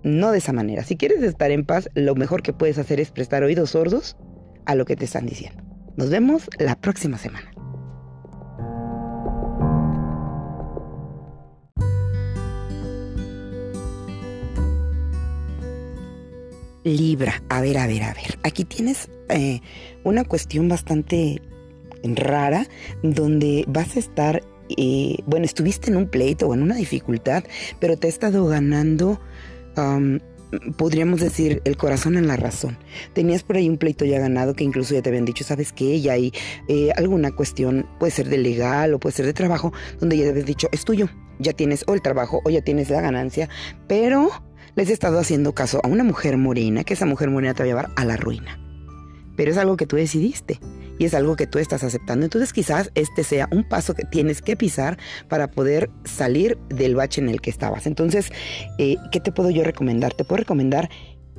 no 0.03 0.31
de 0.31 0.37
esa 0.37 0.53
manera. 0.53 0.83
Si 0.83 0.95
quieres 0.97 1.21
estar 1.23 1.51
en 1.51 1.65
paz, 1.65 1.89
lo 1.93 2.15
mejor 2.15 2.41
que 2.41 2.53
puedes 2.53 2.77
hacer 2.77 2.99
es 2.99 3.11
prestar 3.11 3.43
oídos 3.43 3.71
sordos 3.71 4.17
a 4.65 4.75
lo 4.75 4.85
que 4.85 4.95
te 4.95 5.05
están 5.05 5.25
diciendo. 5.25 5.63
Nos 5.95 6.09
vemos 6.09 6.49
la 6.59 6.75
próxima 6.75 7.17
semana. 7.17 7.48
Libra, 16.83 17.43
a 17.49 17.61
ver, 17.61 17.77
a 17.77 17.87
ver, 17.87 18.03
a 18.03 18.13
ver. 18.13 18.39
Aquí 18.43 18.63
tienes 18.63 19.09
eh, 19.29 19.61
una 20.03 20.23
cuestión 20.23 20.69
bastante 20.69 21.41
rara 22.03 22.67
donde 23.03 23.65
vas 23.67 23.95
a 23.95 23.99
estar, 23.99 24.43
eh, 24.77 25.17
bueno, 25.25 25.45
estuviste 25.45 25.91
en 25.91 25.97
un 25.97 26.07
pleito 26.07 26.47
o 26.47 26.53
en 26.53 26.61
una 26.61 26.75
dificultad, 26.75 27.43
pero 27.79 27.97
te 27.97 28.07
ha 28.07 28.09
estado 28.09 28.45
ganando, 28.45 29.19
podríamos 30.77 31.21
decir, 31.21 31.61
el 31.65 31.77
corazón 31.77 32.17
en 32.17 32.27
la 32.27 32.35
razón. 32.35 32.77
Tenías 33.13 33.43
por 33.43 33.57
ahí 33.57 33.69
un 33.69 33.77
pleito 33.77 34.05
ya 34.05 34.19
ganado 34.19 34.53
que 34.55 34.63
incluso 34.63 34.93
ya 34.93 35.01
te 35.01 35.09
habían 35.09 35.25
dicho, 35.25 35.43
¿sabes 35.43 35.71
qué? 35.73 36.01
Ya 36.01 36.13
hay 36.13 36.33
eh, 36.67 36.91
alguna 36.95 37.31
cuestión, 37.31 37.87
puede 37.99 38.11
ser 38.11 38.29
de 38.29 38.37
legal 38.37 38.93
o 38.93 38.99
puede 38.99 39.15
ser 39.15 39.25
de 39.25 39.33
trabajo, 39.33 39.73
donde 39.99 40.17
ya 40.17 40.23
te 40.23 40.29
habías 40.29 40.45
dicho, 40.45 40.67
es 40.71 40.85
tuyo, 40.85 41.09
ya 41.39 41.53
tienes 41.53 41.83
o 41.87 41.93
el 41.93 42.01
trabajo 42.01 42.41
o 42.45 42.49
ya 42.49 42.61
tienes 42.61 42.89
la 42.89 43.01
ganancia, 43.01 43.49
pero 43.87 44.29
les 44.75 44.89
he 44.89 44.93
estado 44.93 45.19
haciendo 45.19 45.53
caso 45.53 45.79
a 45.83 45.87
una 45.87 46.03
mujer 46.03 46.37
morena, 46.37 46.83
que 46.83 46.93
esa 46.93 47.05
mujer 47.05 47.29
morena 47.29 47.53
te 47.53 47.63
va 47.63 47.65
a 47.65 47.67
llevar 47.67 47.89
a 47.95 48.05
la 48.05 48.17
ruina. 48.17 48.59
Pero 49.35 49.51
es 49.51 49.57
algo 49.57 49.77
que 49.77 49.85
tú 49.85 49.95
decidiste 49.95 50.59
y 50.97 51.05
es 51.05 51.13
algo 51.13 51.35
que 51.35 51.47
tú 51.47 51.59
estás 51.59 51.83
aceptando. 51.83 52.25
Entonces 52.25 52.51
quizás 52.51 52.91
este 52.93 53.23
sea 53.23 53.47
un 53.51 53.63
paso 53.63 53.95
que 53.95 54.03
tienes 54.03 54.41
que 54.41 54.57
pisar 54.57 54.97
para 55.29 55.49
poder 55.49 55.89
salir 56.03 56.57
del 56.67 56.95
bache 56.95 57.21
en 57.21 57.29
el 57.29 57.41
que 57.41 57.49
estabas. 57.49 57.87
Entonces, 57.87 58.31
eh, 58.77 58.97
¿qué 59.11 59.19
te 59.19 59.31
puedo 59.31 59.49
yo 59.49 59.63
recomendar? 59.63 60.13
Te 60.13 60.25
puedo 60.25 60.39
recomendar 60.39 60.89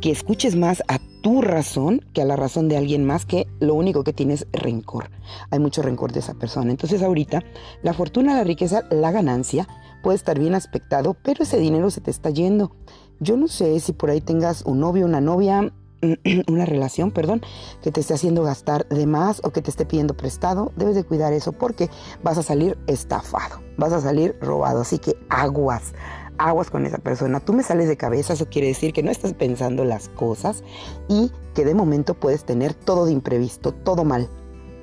que 0.01 0.11
escuches 0.11 0.57
más 0.57 0.83
a 0.89 0.99
tu 1.23 1.43
razón 1.43 2.01
que 2.15 2.23
a 2.23 2.25
la 2.25 2.37
razón 2.37 2.69
de 2.69 2.79
alguien 2.79 3.05
más 3.05 3.27
que 3.27 3.47
lo 3.61 3.75
único 3.75 4.03
que 4.03 4.15
tienes 4.15 4.47
es 4.53 4.63
rencor. 4.63 5.11
Hay 5.51 5.59
mucho 5.59 5.83
rencor 5.83 6.13
de 6.13 6.21
esa 6.21 6.35
persona. 6.35 6.71
Entonces 6.71 7.03
ahorita 7.03 7.43
la 7.83 7.93
fortuna, 7.93 8.35
la 8.35 8.45
riqueza, 8.45 8.85
la 8.91 9.13
ganancia 9.13 9.69
puede 10.03 10.17
estar 10.17 10.39
bien 10.39 10.55
aspectado, 10.55 11.15
pero 11.23 11.43
ese 11.43 11.59
dinero 11.59 11.91
se 11.91 12.01
te 12.01 12.11
está 12.11 12.31
yendo. 12.31 12.75
Yo 13.23 13.37
no 13.37 13.49
sé 13.49 13.79
si 13.81 13.93
por 13.93 14.09
ahí 14.09 14.23
tengas 14.23 14.63
un 14.63 14.81
novio, 14.81 15.05
una 15.05 15.21
novia, 15.21 15.71
una 16.49 16.65
relación, 16.65 17.11
perdón, 17.11 17.43
que 17.83 17.93
te 17.93 18.01
esté 18.01 18.15
haciendo 18.15 18.43
gastar 18.43 18.89
de 18.89 19.07
más 19.07 19.43
o 19.45 19.51
que 19.51 19.61
te 19.61 19.69
esté 19.69 19.85
pidiendo 19.85 20.15
prestado, 20.15 20.73
debes 20.75 20.95
de 20.95 21.05
cuidar 21.05 21.35
eso 21.35 21.53
porque 21.53 21.91
vas 22.23 22.39
a 22.39 22.43
salir 22.43 22.79
estafado, 22.87 23.61
vas 23.77 23.93
a 23.93 24.01
salir 24.01 24.39
robado, 24.41 24.81
así 24.81 24.99
que 24.99 25.19
aguas, 25.29 25.93
aguas 26.39 26.71
con 26.71 26.87
esa 26.87 26.97
persona. 26.97 27.41
Tú 27.41 27.53
me 27.53 27.63
sales 27.63 27.89
de 27.89 27.99
cabeza, 27.99 28.33
eso 28.33 28.49
quiere 28.49 28.69
decir 28.69 28.95
que 28.95 29.03
no 29.03 29.11
estás 29.11 29.35
pensando 29.35 29.85
las 29.85 30.09
cosas 30.09 30.65
y 31.07 31.31
que 31.55 31.67
de 31.67 31.75
momento 31.75 32.15
puedes 32.15 32.45
tener 32.45 32.73
todo 32.73 33.05
de 33.05 33.13
imprevisto, 33.13 33.73
todo 33.73 34.03
mal. 34.03 34.31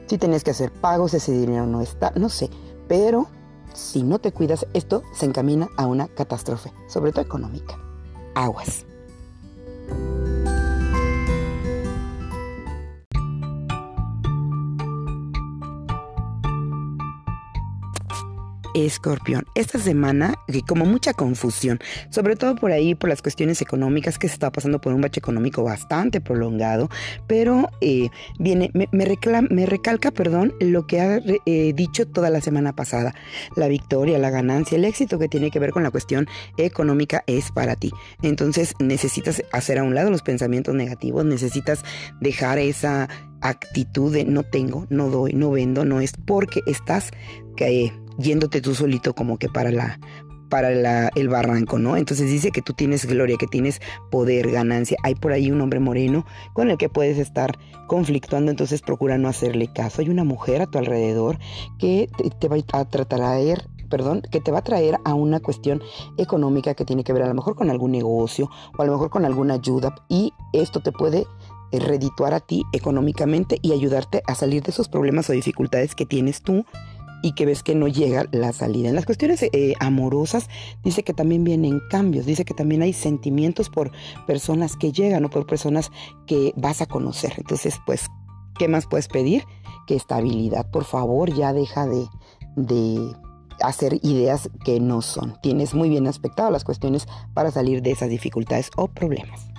Si 0.05 0.19
tienes 0.19 0.43
que 0.43 0.51
hacer 0.51 0.71
pagos, 0.71 1.15
ese 1.15 1.31
dinero 1.31 1.65
no 1.65 1.81
está, 1.81 2.13
no 2.15 2.29
sé, 2.29 2.51
pero 2.87 3.25
si 3.73 4.03
no 4.03 4.19
te 4.19 4.31
cuidas, 4.31 4.67
esto 4.75 5.01
se 5.11 5.25
encamina 5.25 5.69
a 5.75 5.87
una 5.87 6.07
catástrofe, 6.07 6.71
sobre 6.87 7.11
todo 7.11 7.23
económica 7.23 7.86
aguas. 8.37 8.86
Escorpión, 18.85 19.45
esta 19.55 19.79
semana 19.79 20.35
como 20.67 20.85
mucha 20.85 21.13
confusión, 21.13 21.79
sobre 22.09 22.35
todo 22.35 22.55
por 22.55 22.71
ahí 22.71 22.95
por 22.95 23.09
las 23.09 23.21
cuestiones 23.21 23.61
económicas 23.61 24.17
que 24.19 24.27
se 24.27 24.33
está 24.33 24.51
pasando 24.51 24.79
por 24.79 24.93
un 24.93 25.01
bache 25.01 25.19
económico 25.19 25.63
bastante 25.63 26.21
prolongado, 26.21 26.89
pero 27.27 27.69
eh, 27.81 28.09
viene, 28.39 28.69
me, 28.73 28.87
me, 28.91 29.65
recalca, 29.65 30.11
perdón, 30.11 30.53
lo 30.59 30.85
que 30.85 31.01
ha 31.01 31.19
eh, 31.45 31.73
dicho 31.73 32.07
toda 32.07 32.29
la 32.29 32.41
semana 32.41 32.75
pasada. 32.75 33.15
La 33.55 33.67
victoria, 33.67 34.19
la 34.19 34.29
ganancia, 34.29 34.77
el 34.77 34.85
éxito 34.85 35.17
que 35.19 35.27
tiene 35.27 35.51
que 35.51 35.59
ver 35.59 35.71
con 35.71 35.83
la 35.83 35.91
cuestión 35.91 36.27
económica 36.57 37.23
es 37.27 37.51
para 37.51 37.75
ti. 37.75 37.91
Entonces 38.21 38.73
necesitas 38.79 39.43
hacer 39.51 39.79
a 39.79 39.83
un 39.83 39.95
lado 39.95 40.11
los 40.11 40.21
pensamientos 40.21 40.75
negativos, 40.75 41.25
necesitas 41.25 41.83
dejar 42.19 42.59
esa 42.59 43.09
actitud 43.41 44.13
de 44.13 44.25
no 44.25 44.43
tengo, 44.43 44.87
no 44.89 45.09
doy, 45.09 45.33
no 45.33 45.51
vendo, 45.51 45.85
no 45.85 46.01
es 46.01 46.13
porque 46.25 46.61
estás 46.65 47.11
que 47.55 47.91
yéndote 48.17 48.61
tú 48.61 48.75
solito 48.75 49.13
como 49.13 49.37
que 49.37 49.49
para 49.49 49.71
la 49.71 49.99
para 50.49 50.71
la, 50.71 51.09
el 51.15 51.29
barranco, 51.29 51.77
¿no? 51.79 51.97
Entonces 51.97 52.29
dice 52.29 52.51
que 52.51 52.61
tú 52.61 52.73
tienes 52.73 53.05
gloria, 53.05 53.37
que 53.37 53.47
tienes 53.47 53.81
poder, 54.09 54.49
ganancia. 54.51 54.97
Hay 55.03 55.15
por 55.15 55.31
ahí 55.31 55.51
un 55.51 55.61
hombre 55.61 55.79
moreno 55.79 56.25
con 56.53 56.69
el 56.69 56.77
que 56.77 56.89
puedes 56.89 57.17
estar 57.17 57.57
conflictuando, 57.87 58.51
entonces 58.51 58.81
procura 58.81 59.17
no 59.17 59.27
hacerle 59.27 59.71
caso. 59.73 60.01
Hay 60.01 60.09
una 60.09 60.23
mujer 60.23 60.61
a 60.61 60.67
tu 60.67 60.77
alrededor 60.77 61.37
que 61.79 62.09
te, 62.39 62.47
va 62.47 62.57
a 62.73 62.85
tratar 62.85 63.21
perdón, 63.89 64.21
que 64.31 64.41
te 64.41 64.51
va 64.51 64.59
a 64.59 64.63
traer 64.63 64.97
a 65.05 65.13
una 65.13 65.39
cuestión 65.39 65.81
económica 66.17 66.73
que 66.73 66.85
tiene 66.85 67.03
que 67.03 67.13
ver 67.13 67.23
a 67.23 67.27
lo 67.27 67.33
mejor 67.33 67.55
con 67.55 67.69
algún 67.69 67.91
negocio 67.91 68.49
o 68.77 68.81
a 68.81 68.85
lo 68.85 68.93
mejor 68.93 69.09
con 69.09 69.25
alguna 69.25 69.55
ayuda 69.55 69.95
y 70.09 70.33
esto 70.53 70.81
te 70.81 70.91
puede 70.91 71.25
redituar 71.71 72.33
a 72.33 72.39
ti 72.39 72.63
económicamente 72.73 73.59
y 73.61 73.73
ayudarte 73.73 74.23
a 74.27 74.35
salir 74.35 74.63
de 74.63 74.71
esos 74.71 74.87
problemas 74.87 75.29
o 75.29 75.33
dificultades 75.33 75.95
que 75.95 76.05
tienes 76.05 76.41
tú 76.41 76.65
y 77.21 77.33
que 77.33 77.45
ves 77.45 77.63
que 77.63 77.75
no 77.75 77.87
llega 77.87 78.25
la 78.31 78.53
salida. 78.53 78.89
En 78.89 78.95
las 78.95 79.05
cuestiones 79.05 79.43
eh, 79.43 79.73
amorosas 79.79 80.49
dice 80.83 81.03
que 81.03 81.13
también 81.13 81.43
vienen 81.43 81.81
cambios, 81.89 82.25
dice 82.25 82.45
que 82.45 82.53
también 82.53 82.81
hay 82.81 82.93
sentimientos 82.93 83.69
por 83.69 83.91
personas 84.25 84.75
que 84.75 84.91
llegan 84.91 85.25
o 85.25 85.29
por 85.29 85.45
personas 85.45 85.91
que 86.25 86.53
vas 86.55 86.81
a 86.81 86.85
conocer. 86.85 87.33
Entonces, 87.37 87.79
pues, 87.85 88.07
¿qué 88.57 88.67
más 88.67 88.85
puedes 88.87 89.07
pedir? 89.07 89.43
Que 89.87 89.95
estabilidad, 89.95 90.69
por 90.69 90.83
favor, 90.83 91.33
ya 91.33 91.53
deja 91.53 91.87
de, 91.87 92.07
de 92.55 93.15
hacer 93.61 93.99
ideas 94.03 94.49
que 94.63 94.79
no 94.79 95.01
son. 95.01 95.39
Tienes 95.41 95.73
muy 95.73 95.89
bien 95.89 96.07
aspectado 96.07 96.51
las 96.51 96.63
cuestiones 96.63 97.07
para 97.33 97.51
salir 97.51 97.81
de 97.81 97.91
esas 97.91 98.09
dificultades 98.09 98.69
o 98.75 98.87
problemas. 98.87 99.56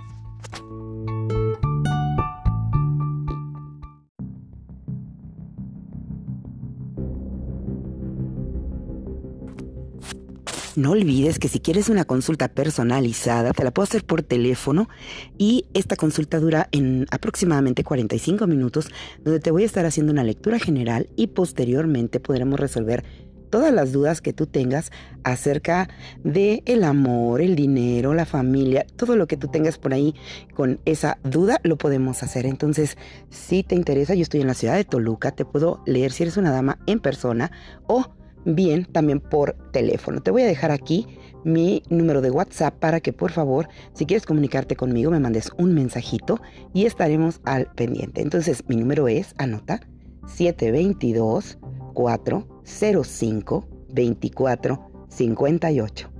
No 10.79 10.93
olvides 10.93 11.41
que 11.41 11.49
si 11.49 11.59
quieres 11.59 11.89
una 11.89 12.05
consulta 12.05 12.47
personalizada, 12.47 13.53
te 13.53 13.65
la 13.65 13.73
puedo 13.73 13.83
hacer 13.83 14.05
por 14.05 14.23
teléfono 14.23 14.89
y 15.37 15.65
esta 15.75 15.97
consulta 15.97 16.39
dura 16.39 16.69
en 16.71 17.05
aproximadamente 17.11 17.83
45 17.83 18.47
minutos, 18.47 18.89
donde 19.25 19.41
te 19.41 19.51
voy 19.51 19.65
a 19.65 19.67
estar 19.67 19.87
haciendo 19.87 20.13
una 20.13 20.23
lectura 20.23 20.61
general 20.61 21.09
y 21.17 21.27
posteriormente 21.27 22.21
podremos 22.21 22.61
resolver 22.61 23.03
todas 23.51 23.75
las 23.75 23.91
dudas 23.91 24.21
que 24.21 24.33
tú 24.33 24.47
tengas 24.47 24.93
acerca 25.25 25.89
de 26.23 26.63
el 26.65 26.85
amor, 26.85 27.41
el 27.41 27.57
dinero, 27.57 28.15
la 28.15 28.25
familia, 28.25 28.87
todo 28.95 29.17
lo 29.17 29.27
que 29.27 29.37
tú 29.37 29.49
tengas 29.49 29.79
por 29.79 29.93
ahí 29.95 30.15
con 30.55 30.79
esa 30.85 31.19
duda 31.25 31.59
lo 31.65 31.77
podemos 31.77 32.23
hacer. 32.23 32.47
Entonces, 32.47 32.97
si 33.31 33.65
te 33.65 33.75
interesa, 33.75 34.15
yo 34.15 34.23
estoy 34.23 34.43
en 34.43 34.47
la 34.47 34.55
ciudad 34.55 34.77
de 34.77 34.85
Toluca, 34.85 35.33
te 35.33 35.45
puedo 35.45 35.83
leer 35.87 36.13
si 36.13 36.23
eres 36.23 36.37
una 36.37 36.53
dama 36.53 36.79
en 36.87 37.01
persona 37.01 37.51
o 37.89 38.13
bien 38.45 38.85
también 38.85 39.21
por 39.21 39.55
teléfono. 39.73 40.21
Te 40.21 40.31
voy 40.31 40.43
a 40.43 40.47
dejar 40.47 40.71
aquí 40.71 41.07
mi 41.45 41.83
número 41.89 42.21
de 42.21 42.31
WhatsApp 42.31 42.75
para 42.79 43.01
que 43.01 43.13
por 43.13 43.31
favor, 43.31 43.69
si 43.95 44.07
quieres 44.07 44.27
comunicarte 44.27 44.77
conmigo, 44.77 45.11
me 45.11 45.21
mandes 45.21 45.51
un 45.57 45.75
mensajito 45.75 46.41
y 46.75 46.87
estaremos 46.87 47.41
al 47.45 47.67
pendiente. 47.73 48.23
Entonces, 48.23 48.65
mi 48.69 48.77
número 48.77 49.09
es, 49.09 49.35
anota, 49.39 49.81
722 50.27 51.59
405 51.95 53.69
2458. 53.89 56.11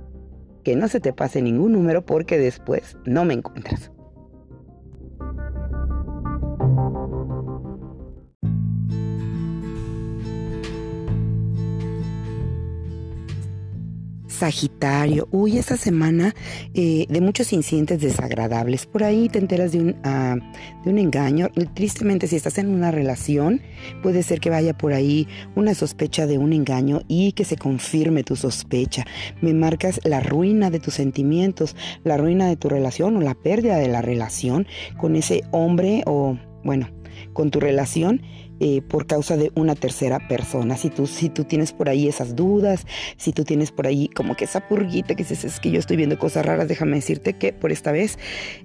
Que 0.63 0.75
no 0.75 0.87
se 0.87 0.99
te 0.99 1.13
pase 1.13 1.41
ningún 1.41 1.73
número 1.73 2.05
porque 2.05 2.37
después 2.37 2.97
no 3.05 3.25
me 3.25 3.35
encuentras. 3.35 3.91
Sagitario, 14.39 15.27
uy, 15.31 15.57
esta 15.57 15.75
semana 15.75 16.33
eh, 16.73 17.05
de 17.09 17.19
muchos 17.19 17.51
incidentes 17.51 17.99
desagradables. 17.99 18.85
Por 18.85 19.03
ahí 19.03 19.27
te 19.27 19.37
enteras 19.37 19.73
de 19.73 19.79
un, 19.81 19.97
ah, 20.05 20.37
de 20.85 20.89
un 20.89 20.97
engaño. 20.97 21.49
Tristemente, 21.73 22.25
si 22.25 22.37
estás 22.37 22.57
en 22.57 22.69
una 22.69 22.89
relación, 22.89 23.61
puede 24.01 24.23
ser 24.23 24.39
que 24.39 24.49
vaya 24.49 24.77
por 24.77 24.93
ahí 24.93 25.27
una 25.57 25.73
sospecha 25.73 26.25
de 26.25 26.37
un 26.37 26.53
engaño 26.53 27.01
y 27.09 27.33
que 27.33 27.43
se 27.43 27.57
confirme 27.57 28.23
tu 28.23 28.37
sospecha. 28.37 29.05
Me 29.41 29.53
marcas 29.53 29.99
la 30.05 30.21
ruina 30.21 30.69
de 30.69 30.79
tus 30.79 30.93
sentimientos, 30.93 31.75
la 32.05 32.15
ruina 32.15 32.47
de 32.47 32.55
tu 32.55 32.69
relación 32.69 33.17
o 33.17 33.21
la 33.21 33.35
pérdida 33.35 33.75
de 33.75 33.89
la 33.89 34.01
relación 34.01 34.67
con 34.97 35.17
ese 35.17 35.43
hombre 35.51 36.03
o, 36.05 36.37
bueno, 36.63 36.87
con 37.33 37.51
tu 37.51 37.59
relación 37.59 38.21
eh, 38.59 38.81
por 38.81 39.07
causa 39.07 39.37
de 39.37 39.51
una 39.55 39.75
tercera 39.75 40.27
persona. 40.27 40.77
Si 40.77 40.89
tú, 40.89 41.07
si 41.07 41.29
tú 41.29 41.43
tienes 41.43 41.71
por 41.71 41.89
ahí 41.89 42.07
esas 42.07 42.35
dudas, 42.35 42.85
si 43.17 43.31
tú 43.31 43.43
tienes 43.43 43.71
por 43.71 43.87
ahí 43.87 44.07
como 44.09 44.35
que 44.35 44.45
esa 44.45 44.67
purguita 44.67 45.15
que 45.15 45.23
dices, 45.23 45.43
es 45.45 45.59
que 45.59 45.71
yo 45.71 45.79
estoy 45.79 45.97
viendo 45.97 46.17
cosas 46.19 46.45
raras, 46.45 46.67
déjame 46.67 46.97
decirte 46.97 47.33
que 47.33 47.53
por 47.53 47.71
esta 47.71 47.91
vez 47.91 48.17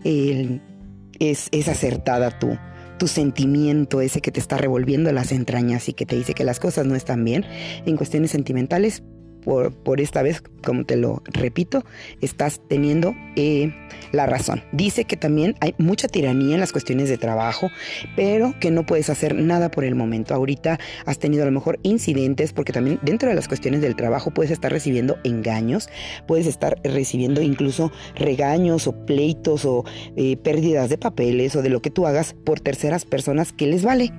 es, 0.05 1.49
es 1.51 1.69
acertada 1.69 2.39
tu, 2.39 2.57
tu 2.99 3.09
sentimiento 3.09 4.01
ese 4.01 4.21
que 4.21 4.31
te 4.31 4.41
está 4.41 4.57
revolviendo 4.57 5.13
las 5.13 5.33
entrañas 5.33 5.89
y 5.89 5.93
que 5.93 6.07
te 6.07 6.17
dice 6.17 6.35
que 6.35 6.45
las 6.45 6.61
cosas 6.61 6.87
no 6.87 6.95
están 6.95 7.25
bien 7.25 7.45
en 7.87 7.97
cuestiones 7.97 8.31
sentimentales, 8.31 9.03
por, 9.45 10.01
esta 10.01 10.23
vez, 10.23 10.43
como 10.65 10.85
te 10.85 10.97
lo 10.97 11.23
repito, 11.27 11.85
estás 12.21 12.61
teniendo 12.69 13.15
eh, 13.37 13.75
la 14.13 14.27
razón. 14.27 14.63
Dice 14.73 15.05
que 15.05 15.17
también 15.17 15.55
hay 15.61 15.75
mucha 15.79 16.09
tiranía 16.09 16.55
en 16.55 16.61
las 16.61 16.73
cuestiones 16.73 17.09
de 17.09 17.19
trabajo, 17.19 17.71
pero 18.17 18.55
que 18.61 18.71
no 18.71 18.87
puedes 18.87 19.11
hacer 19.11 19.35
nada 19.35 19.71
por 19.71 19.85
el 19.85 19.95
momento. 19.95 20.35
Ahorita 20.35 20.79
has 21.07 21.19
tenido 21.19 21.43
a 21.43 21.47
lo 21.47 21.53
mejor 21.53 21.79
incidentes, 21.83 22.53
porque 22.53 22.73
también 22.73 22.99
dentro 23.03 23.29
de 23.29 23.35
las 23.35 23.49
cuestiones 23.49 23.81
del 23.81 23.97
trabajo 23.97 24.31
puedes 24.33 24.51
estar 24.51 24.73
recibiendo 24.73 25.19
engaños, 25.25 25.89
puedes 26.27 26.47
estar 26.47 26.79
recibiendo 26.83 27.43
incluso 27.43 27.93
regaños 28.17 28.87
o 28.87 29.07
pleitos 29.07 29.65
o 29.65 29.85
eh, 30.17 30.37
pérdidas 30.37 30.89
de 30.89 30.99
papeles 30.99 31.55
o 31.57 31.63
de 31.63 31.69
lo 31.69 31.83
que 31.83 31.91
tú 31.91 32.07
hagas 32.07 32.35
por 32.45 32.61
terceras 32.61 33.05
personas 33.05 33.53
que 33.53 33.67
les 33.67 33.85
vale 33.85 34.13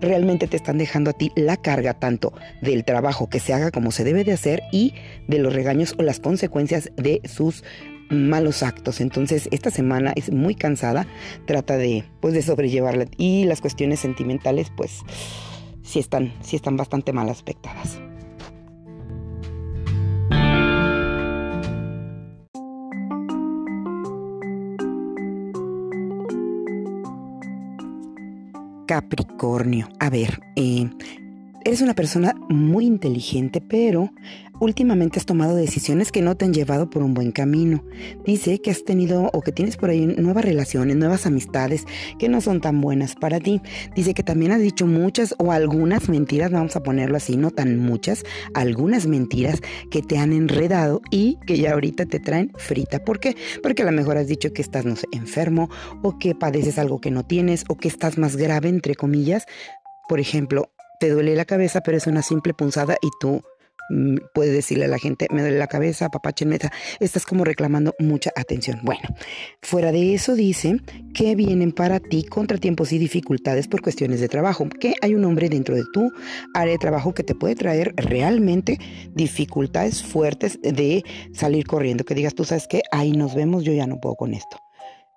realmente 0.00 0.46
te 0.46 0.56
están 0.56 0.78
dejando 0.78 1.10
a 1.10 1.14
ti 1.14 1.32
la 1.34 1.56
carga 1.56 1.94
tanto 1.94 2.32
del 2.62 2.84
trabajo 2.84 3.28
que 3.28 3.40
se 3.40 3.52
haga 3.52 3.70
como 3.70 3.90
se 3.90 4.04
debe 4.04 4.24
de 4.24 4.32
hacer 4.32 4.62
y 4.72 4.94
de 5.26 5.38
los 5.38 5.52
regaños 5.52 5.94
o 5.98 6.02
las 6.02 6.20
consecuencias 6.20 6.90
de 6.96 7.20
sus 7.24 7.64
malos 8.10 8.62
actos. 8.62 9.00
Entonces, 9.00 9.48
esta 9.52 9.70
semana 9.70 10.12
es 10.16 10.32
muy 10.32 10.54
cansada, 10.54 11.06
trata 11.46 11.76
de 11.76 12.04
pues 12.20 12.34
de 12.34 12.42
sobrellevarla 12.42 13.06
y 13.16 13.44
las 13.44 13.60
cuestiones 13.60 14.00
sentimentales 14.00 14.68
pues 14.76 15.02
sí 15.82 15.98
están 15.98 16.32
sí 16.42 16.56
están 16.56 16.76
bastante 16.76 17.12
mal 17.12 17.28
aspectadas. 17.28 17.98
Capricornio. 28.88 29.86
A 29.98 30.08
ver, 30.08 30.40
eh, 30.56 30.88
eres 31.68 31.82
una 31.82 31.94
persona 31.94 32.34
muy 32.48 32.86
inteligente, 32.86 33.60
pero 33.60 34.10
últimamente 34.58 35.18
has 35.18 35.26
tomado 35.26 35.54
decisiones 35.54 36.10
que 36.10 36.22
no 36.22 36.34
te 36.34 36.46
han 36.46 36.54
llevado 36.54 36.88
por 36.88 37.02
un 37.02 37.12
buen 37.12 37.30
camino. 37.30 37.84
Dice 38.24 38.62
que 38.62 38.70
has 38.70 38.84
tenido 38.84 39.28
o 39.34 39.42
que 39.42 39.52
tienes 39.52 39.76
por 39.76 39.90
ahí 39.90 40.06
nuevas 40.06 40.46
relaciones, 40.46 40.96
nuevas 40.96 41.26
amistades 41.26 41.84
que 42.18 42.30
no 42.30 42.40
son 42.40 42.62
tan 42.62 42.80
buenas 42.80 43.16
para 43.16 43.38
ti. 43.38 43.60
Dice 43.94 44.14
que 44.14 44.22
también 44.22 44.52
has 44.52 44.62
dicho 44.62 44.86
muchas 44.86 45.34
o 45.36 45.52
algunas 45.52 46.08
mentiras, 46.08 46.50
vamos 46.50 46.74
a 46.74 46.82
ponerlo 46.82 47.18
así, 47.18 47.36
no 47.36 47.50
tan 47.50 47.78
muchas, 47.78 48.24
algunas 48.54 49.06
mentiras 49.06 49.60
que 49.90 50.00
te 50.00 50.16
han 50.16 50.32
enredado 50.32 51.02
y 51.10 51.36
que 51.46 51.58
ya 51.58 51.72
ahorita 51.72 52.06
te 52.06 52.18
traen 52.18 52.50
frita. 52.56 53.04
¿Por 53.04 53.20
qué? 53.20 53.36
Porque 53.62 53.82
a 53.82 53.84
lo 53.84 53.92
mejor 53.92 54.16
has 54.16 54.26
dicho 54.26 54.54
que 54.54 54.62
estás, 54.62 54.86
no 54.86 54.96
sé, 54.96 55.06
enfermo 55.12 55.68
o 56.02 56.18
que 56.18 56.34
padeces 56.34 56.78
algo 56.78 56.98
que 56.98 57.10
no 57.10 57.26
tienes 57.26 57.64
o 57.68 57.76
que 57.76 57.88
estás 57.88 58.16
más 58.16 58.36
grave, 58.36 58.70
entre 58.70 58.94
comillas. 58.94 59.44
Por 60.08 60.18
ejemplo, 60.18 60.70
te 61.00 61.10
duele 61.10 61.34
la 61.34 61.44
cabeza, 61.44 61.80
pero 61.80 61.96
es 61.96 62.06
una 62.06 62.22
simple 62.22 62.54
punzada 62.54 62.96
y 63.00 63.08
tú 63.20 63.42
Mm, 63.90 64.16
puede 64.34 64.52
decirle 64.52 64.84
a 64.84 64.88
la 64.88 64.98
gente, 64.98 65.26
me 65.30 65.40
duele 65.40 65.58
la 65.58 65.66
cabeza, 65.66 66.10
papá 66.10 66.32
meta, 66.44 66.70
estás 67.00 67.24
como 67.24 67.44
reclamando 67.44 67.94
mucha 67.98 68.30
atención. 68.36 68.80
Bueno, 68.82 69.08
fuera 69.62 69.92
de 69.92 70.14
eso 70.14 70.34
dice 70.34 70.76
que 71.14 71.34
vienen 71.34 71.72
para 71.72 71.98
ti 71.98 72.24
contratiempos 72.24 72.92
y 72.92 72.98
dificultades 72.98 73.66
por 73.66 73.80
cuestiones 73.80 74.20
de 74.20 74.28
trabajo, 74.28 74.68
que 74.68 74.94
hay 75.00 75.14
un 75.14 75.24
hombre 75.24 75.48
dentro 75.48 75.74
de 75.74 75.84
tu 75.92 76.12
área 76.54 76.72
de 76.72 76.78
trabajo 76.78 77.14
que 77.14 77.22
te 77.22 77.34
puede 77.34 77.54
traer 77.54 77.94
realmente 77.96 78.78
dificultades 79.14 80.02
fuertes 80.02 80.60
de 80.60 81.02
salir 81.32 81.66
corriendo, 81.66 82.04
que 82.04 82.14
digas, 82.14 82.34
tú 82.34 82.44
sabes 82.44 82.68
que 82.68 82.82
ahí 82.92 83.12
nos 83.12 83.34
vemos, 83.34 83.64
yo 83.64 83.72
ya 83.72 83.86
no 83.86 83.98
puedo 84.00 84.16
con 84.16 84.34
esto. 84.34 84.58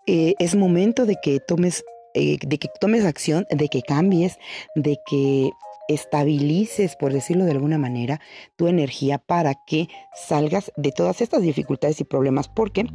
Eh, 0.08 0.34
es 0.40 0.56
momento 0.56 1.06
de 1.06 1.18
que 1.22 1.40
tomes 1.40 1.84
eh, 2.14 2.38
de 2.46 2.58
que 2.58 2.68
tomes 2.80 3.06
acción, 3.06 3.46
de 3.50 3.70
que 3.70 3.82
cambies, 3.82 4.38
de 4.76 4.98
que 5.06 5.52
estabilices, 5.94 6.96
por 6.96 7.14
decirlo 7.14 7.46
de 7.46 7.52
alguna 7.52 7.78
manera, 7.78 8.20
tu 8.56 8.68
energía 8.68 9.18
para 9.18 9.56
que 9.66 9.88
salgas 10.16 10.72
de 10.78 10.92
todas 10.92 11.22
estas 11.22 11.42
dificultades 11.42 12.00
y 12.02 12.04
problemas, 12.04 12.48
porque 12.48 12.88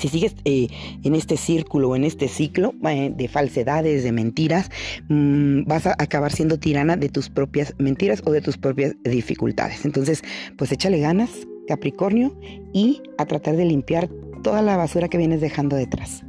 si 0.00 0.08
sigues 0.08 0.34
eh, 0.44 0.68
en 1.02 1.14
este 1.14 1.36
círculo 1.36 1.90
o 1.90 1.96
en 1.96 2.04
este 2.04 2.28
ciclo 2.28 2.74
eh, 2.88 3.12
de 3.14 3.28
falsedades, 3.28 4.04
de 4.04 4.12
mentiras, 4.12 4.70
mm, 5.08 5.64
vas 5.64 5.86
a 5.86 5.94
acabar 5.98 6.32
siendo 6.32 6.58
tirana 6.58 6.96
de 6.96 7.08
tus 7.08 7.28
propias 7.28 7.74
mentiras 7.78 8.22
o 8.24 8.32
de 8.32 8.40
tus 8.40 8.56
propias 8.56 8.94
dificultades. 9.04 9.84
Entonces, 9.84 10.22
pues 10.56 10.72
échale 10.72 10.98
ganas, 10.98 11.30
Capricornio, 11.68 12.38
y 12.72 13.02
a 13.18 13.26
tratar 13.26 13.56
de 13.56 13.64
limpiar 13.66 14.08
toda 14.42 14.62
la 14.62 14.76
basura 14.76 15.08
que 15.08 15.18
vienes 15.18 15.40
dejando 15.40 15.76
detrás. 15.76 16.24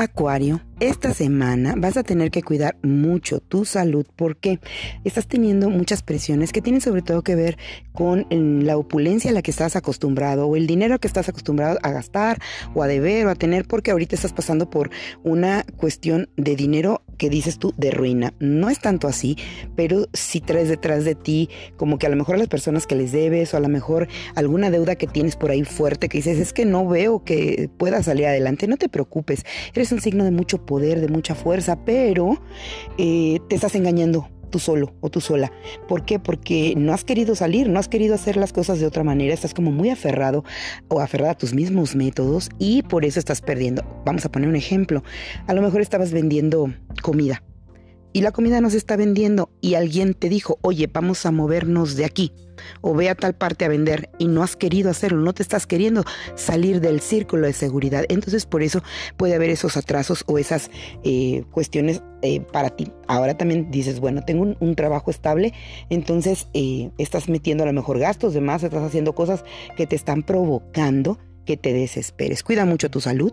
Acuario, 0.00 0.62
esta 0.80 1.12
semana 1.12 1.74
vas 1.76 1.98
a 1.98 2.02
tener 2.02 2.30
que 2.30 2.42
cuidar 2.42 2.76
mucho 2.82 3.40
tu 3.40 3.66
salud. 3.66 4.06
Porque 4.16 4.58
estás 5.04 5.26
teniendo 5.26 5.68
muchas 5.68 6.02
presiones 6.02 6.52
que 6.52 6.62
tienen 6.62 6.80
sobre 6.80 7.02
todo 7.02 7.22
que 7.22 7.34
ver 7.34 7.58
con 7.92 8.26
la 8.30 8.78
opulencia 8.78 9.30
a 9.30 9.34
la 9.34 9.42
que 9.42 9.50
estás 9.50 9.76
acostumbrado 9.76 10.46
o 10.46 10.56
el 10.56 10.66
dinero 10.66 10.98
que 10.98 11.06
estás 11.06 11.28
acostumbrado 11.28 11.78
a 11.82 11.90
gastar 11.90 12.38
o 12.74 12.82
a 12.82 12.86
deber 12.86 13.26
o 13.26 13.30
a 13.30 13.34
tener 13.34 13.66
porque 13.66 13.90
ahorita 13.90 14.14
estás 14.14 14.32
pasando 14.32 14.70
por 14.70 14.90
una 15.22 15.64
cuestión 15.76 16.30
de 16.36 16.56
dinero 16.56 17.02
que 17.20 17.28
dices 17.28 17.58
tú 17.58 17.74
de 17.76 17.90
ruina. 17.90 18.32
No 18.40 18.70
es 18.70 18.80
tanto 18.80 19.06
así, 19.06 19.36
pero 19.76 20.08
si 20.14 20.40
traes 20.40 20.70
detrás 20.70 21.04
de 21.04 21.14
ti 21.14 21.50
como 21.76 21.98
que 21.98 22.06
a 22.06 22.08
lo 22.08 22.16
mejor 22.16 22.36
a 22.36 22.38
las 22.38 22.48
personas 22.48 22.86
que 22.86 22.96
les 22.96 23.12
debes 23.12 23.52
o 23.52 23.58
a 23.58 23.60
lo 23.60 23.68
mejor 23.68 24.08
alguna 24.34 24.70
deuda 24.70 24.96
que 24.96 25.06
tienes 25.06 25.36
por 25.36 25.50
ahí 25.50 25.62
fuerte 25.62 26.08
que 26.08 26.16
dices 26.16 26.38
es 26.38 26.54
que 26.54 26.64
no 26.64 26.88
veo 26.88 27.22
que 27.22 27.68
pueda 27.76 28.02
salir 28.02 28.24
adelante, 28.24 28.66
no 28.66 28.78
te 28.78 28.88
preocupes, 28.88 29.44
eres 29.74 29.92
un 29.92 30.00
signo 30.00 30.24
de 30.24 30.30
mucho 30.30 30.64
poder, 30.64 31.02
de 31.02 31.08
mucha 31.08 31.34
fuerza, 31.34 31.84
pero 31.84 32.40
eh, 32.96 33.38
te 33.50 33.54
estás 33.54 33.74
engañando 33.74 34.30
tú 34.50 34.58
solo 34.58 34.94
o 35.00 35.10
tú 35.10 35.20
sola. 35.20 35.52
¿Por 35.88 36.04
qué? 36.04 36.18
Porque 36.18 36.74
no 36.76 36.92
has 36.92 37.04
querido 37.04 37.34
salir, 37.34 37.68
no 37.68 37.78
has 37.78 37.88
querido 37.88 38.14
hacer 38.14 38.36
las 38.36 38.52
cosas 38.52 38.80
de 38.80 38.86
otra 38.86 39.04
manera, 39.04 39.32
estás 39.32 39.54
como 39.54 39.70
muy 39.70 39.90
aferrado 39.90 40.44
o 40.88 41.00
aferrada 41.00 41.32
a 41.32 41.38
tus 41.38 41.54
mismos 41.54 41.94
métodos 41.96 42.50
y 42.58 42.82
por 42.82 43.04
eso 43.04 43.18
estás 43.18 43.40
perdiendo. 43.40 43.84
Vamos 44.04 44.24
a 44.24 44.30
poner 44.30 44.48
un 44.48 44.56
ejemplo. 44.56 45.02
A 45.46 45.54
lo 45.54 45.62
mejor 45.62 45.80
estabas 45.80 46.12
vendiendo 46.12 46.72
comida 47.02 47.42
y 48.12 48.22
la 48.22 48.32
comida 48.32 48.60
no 48.60 48.70
se 48.70 48.76
está 48.76 48.96
vendiendo 48.96 49.50
y 49.60 49.74
alguien 49.74 50.14
te 50.14 50.28
dijo, 50.28 50.58
oye, 50.62 50.88
vamos 50.92 51.26
a 51.26 51.30
movernos 51.30 51.96
de 51.96 52.04
aquí 52.04 52.32
o 52.80 52.94
ve 52.94 53.08
a 53.08 53.14
tal 53.14 53.34
parte 53.34 53.64
a 53.64 53.68
vender 53.68 54.10
y 54.18 54.28
no 54.28 54.42
has 54.42 54.56
querido 54.56 54.90
hacerlo, 54.90 55.20
no 55.20 55.32
te 55.32 55.42
estás 55.42 55.66
queriendo 55.66 56.04
salir 56.34 56.80
del 56.80 57.00
círculo 57.00 57.46
de 57.46 57.52
seguridad. 57.52 58.04
Entonces 58.08 58.46
por 58.46 58.62
eso 58.62 58.82
puede 59.16 59.34
haber 59.34 59.50
esos 59.50 59.76
atrasos 59.76 60.24
o 60.26 60.38
esas 60.38 60.70
eh, 61.04 61.44
cuestiones 61.50 62.02
eh, 62.22 62.40
para 62.40 62.70
ti. 62.70 62.92
Ahora 63.06 63.36
también 63.36 63.70
dices, 63.70 64.00
bueno, 64.00 64.22
tengo 64.22 64.54
un, 64.58 64.74
trabajo 64.74 65.10
estable, 65.10 65.52
entonces 65.90 66.48
eh, 66.54 66.90
estás 66.96 67.28
metiendo 67.28 67.64
a 67.64 67.66
lo 67.66 67.72
mejor 67.72 67.98
gastos 67.98 68.34
de 68.34 68.40
más, 68.40 68.62
estás 68.62 68.82
haciendo 68.82 69.14
cosas 69.14 69.44
que 69.76 69.86
te 69.86 69.96
están 69.96 70.22
provocando 70.22 71.18
que 71.50 71.56
te 71.56 71.72
desesperes. 71.72 72.44
Cuida 72.44 72.64
mucho 72.64 72.92
tu 72.92 73.00
salud, 73.00 73.32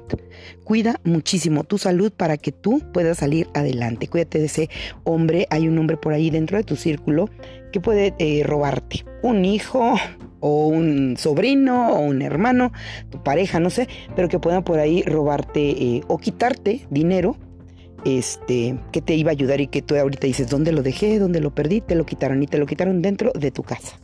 cuida 0.63 0.99
muchísimo 1.03 1.65
tu 1.65 1.77
salud 1.77 2.11
para 2.11 2.37
que 2.37 2.51
tú 2.51 2.81
puedas 2.91 3.19
salir 3.19 3.47
adelante. 3.53 4.07
Cuídate 4.07 4.39
de 4.39 4.45
ese 4.45 4.69
hombre, 5.03 5.45
hay 5.51 5.67
un 5.67 5.77
hombre 5.77 5.97
por 5.97 6.13
ahí 6.13 6.31
dentro 6.31 6.57
de 6.57 6.63
tu 6.63 6.75
círculo 6.77 7.29
que 7.71 7.79
puede 7.79 8.15
eh, 8.17 8.41
robarte. 8.43 9.05
Un 9.21 9.45
hijo 9.45 9.97
o 10.39 10.65
un 10.65 11.15
sobrino 11.15 11.91
o 11.91 11.99
un 11.99 12.23
hermano, 12.23 12.71
tu 13.11 13.21
pareja, 13.21 13.59
no 13.59 13.69
sé, 13.69 13.87
pero 14.15 14.29
que 14.29 14.39
puedan 14.39 14.63
por 14.63 14.79
ahí 14.79 15.03
robarte 15.03 15.69
eh, 15.69 16.01
o 16.07 16.17
quitarte 16.17 16.87
dinero 16.89 17.37
este, 18.03 18.79
que 18.91 19.03
te 19.03 19.13
iba 19.13 19.29
a 19.29 19.33
ayudar 19.33 19.61
y 19.61 19.67
que 19.67 19.83
tú 19.83 19.95
ahorita 19.95 20.25
dices, 20.25 20.49
¿dónde 20.49 20.71
lo 20.71 20.81
dejé? 20.81 21.19
¿Dónde 21.19 21.39
lo 21.39 21.53
perdí? 21.53 21.81
Te 21.81 21.93
lo 21.93 22.03
quitaron 22.03 22.41
y 22.41 22.47
te 22.47 22.57
lo 22.57 22.65
quitaron 22.65 23.03
dentro 23.03 23.31
de 23.39 23.51
tu 23.51 23.61
casa. 23.61 23.99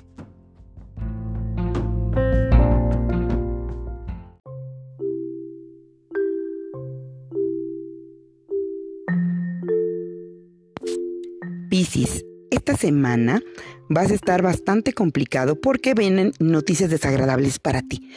Esta 12.49 12.77
semana 12.77 13.41
vas 13.89 14.11
a 14.11 14.13
estar 14.13 14.41
bastante 14.41 14.93
complicado 14.93 15.59
porque 15.59 15.93
vienen 15.93 16.31
noticias 16.39 16.89
desagradables 16.89 17.59
para 17.59 17.81
ti. 17.81 18.09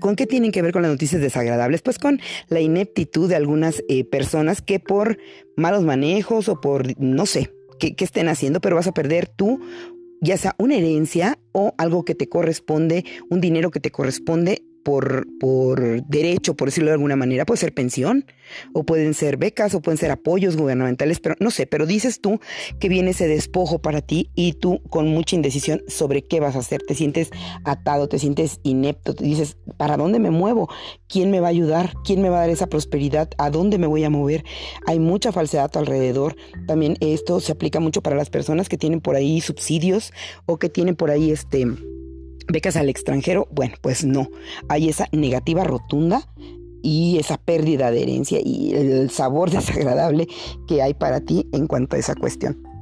¿Con 0.00 0.16
qué 0.16 0.26
tienen 0.26 0.52
que 0.52 0.60
ver 0.60 0.72
con 0.72 0.82
las 0.82 0.90
noticias 0.90 1.22
desagradables? 1.22 1.82
Pues 1.82 1.98
con 1.98 2.20
la 2.48 2.60
ineptitud 2.60 3.28
de 3.28 3.36
algunas 3.36 3.82
eh, 3.88 4.04
personas 4.04 4.60
que 4.60 4.80
por 4.80 5.18
malos 5.56 5.82
manejos 5.82 6.48
o 6.48 6.60
por, 6.60 7.00
no 7.00 7.24
sé, 7.26 7.54
qué 7.78 7.94
estén 7.98 8.28
haciendo, 8.28 8.60
pero 8.60 8.76
vas 8.76 8.86
a 8.86 8.94
perder 8.94 9.28
tú 9.28 9.60
ya 10.20 10.36
sea 10.36 10.54
una 10.58 10.76
herencia 10.76 11.38
o 11.52 11.74
algo 11.78 12.04
que 12.04 12.14
te 12.14 12.28
corresponde, 12.28 13.04
un 13.30 13.40
dinero 13.40 13.70
que 13.70 13.80
te 13.80 13.90
corresponde 13.90 14.62
por, 14.86 15.26
por 15.40 16.06
derecho, 16.06 16.54
por 16.54 16.68
decirlo 16.68 16.90
de 16.90 16.94
alguna 16.94 17.16
manera, 17.16 17.44
puede 17.44 17.58
ser 17.58 17.74
pensión, 17.74 18.24
o 18.72 18.84
pueden 18.84 19.14
ser 19.14 19.36
becas, 19.36 19.74
o 19.74 19.82
pueden 19.82 19.98
ser 19.98 20.12
apoyos 20.12 20.56
gubernamentales, 20.56 21.18
pero 21.18 21.34
no 21.40 21.50
sé, 21.50 21.66
pero 21.66 21.86
dices 21.86 22.20
tú 22.20 22.38
que 22.78 22.88
viene 22.88 23.10
ese 23.10 23.26
despojo 23.26 23.80
para 23.80 24.00
ti 24.00 24.30
y 24.36 24.52
tú 24.52 24.80
con 24.88 25.08
mucha 25.08 25.34
indecisión 25.34 25.82
sobre 25.88 26.22
qué 26.22 26.38
vas 26.38 26.54
a 26.54 26.60
hacer, 26.60 26.82
te 26.86 26.94
sientes 26.94 27.30
atado, 27.64 28.08
te 28.08 28.20
sientes 28.20 28.60
inepto, 28.62 29.12
te 29.12 29.24
dices, 29.24 29.56
¿para 29.76 29.96
dónde 29.96 30.20
me 30.20 30.30
muevo? 30.30 30.68
¿Quién 31.08 31.32
me 31.32 31.40
va 31.40 31.48
a 31.48 31.50
ayudar? 31.50 31.92
¿Quién 32.04 32.22
me 32.22 32.28
va 32.28 32.36
a 32.36 32.40
dar 32.42 32.50
esa 32.50 32.68
prosperidad? 32.68 33.28
¿A 33.38 33.50
dónde 33.50 33.78
me 33.78 33.88
voy 33.88 34.04
a 34.04 34.10
mover? 34.10 34.44
Hay 34.86 35.00
mucha 35.00 35.32
falsedad 35.32 35.76
alrededor. 35.76 36.36
También 36.68 36.96
esto 37.00 37.40
se 37.40 37.50
aplica 37.50 37.80
mucho 37.80 38.02
para 38.02 38.14
las 38.14 38.30
personas 38.30 38.68
que 38.68 38.78
tienen 38.78 39.00
por 39.00 39.16
ahí 39.16 39.40
subsidios 39.40 40.12
o 40.46 40.60
que 40.60 40.68
tienen 40.68 40.94
por 40.94 41.10
ahí 41.10 41.32
este 41.32 41.66
becas 42.48 42.76
al 42.76 42.88
extranjero, 42.88 43.48
bueno, 43.50 43.74
pues 43.80 44.04
no, 44.04 44.28
hay 44.68 44.88
esa 44.88 45.08
negativa 45.12 45.64
rotunda 45.64 46.28
y 46.82 47.18
esa 47.18 47.36
pérdida 47.36 47.90
de 47.90 48.02
herencia 48.02 48.38
y 48.42 48.72
el 48.74 49.10
sabor 49.10 49.50
desagradable 49.52 50.28
que 50.68 50.82
hay 50.82 50.94
para 50.94 51.20
ti 51.20 51.48
en 51.52 51.66
cuanto 51.66 51.96
a 51.96 51.98
esa 51.98 52.14
cuestión 52.14 52.75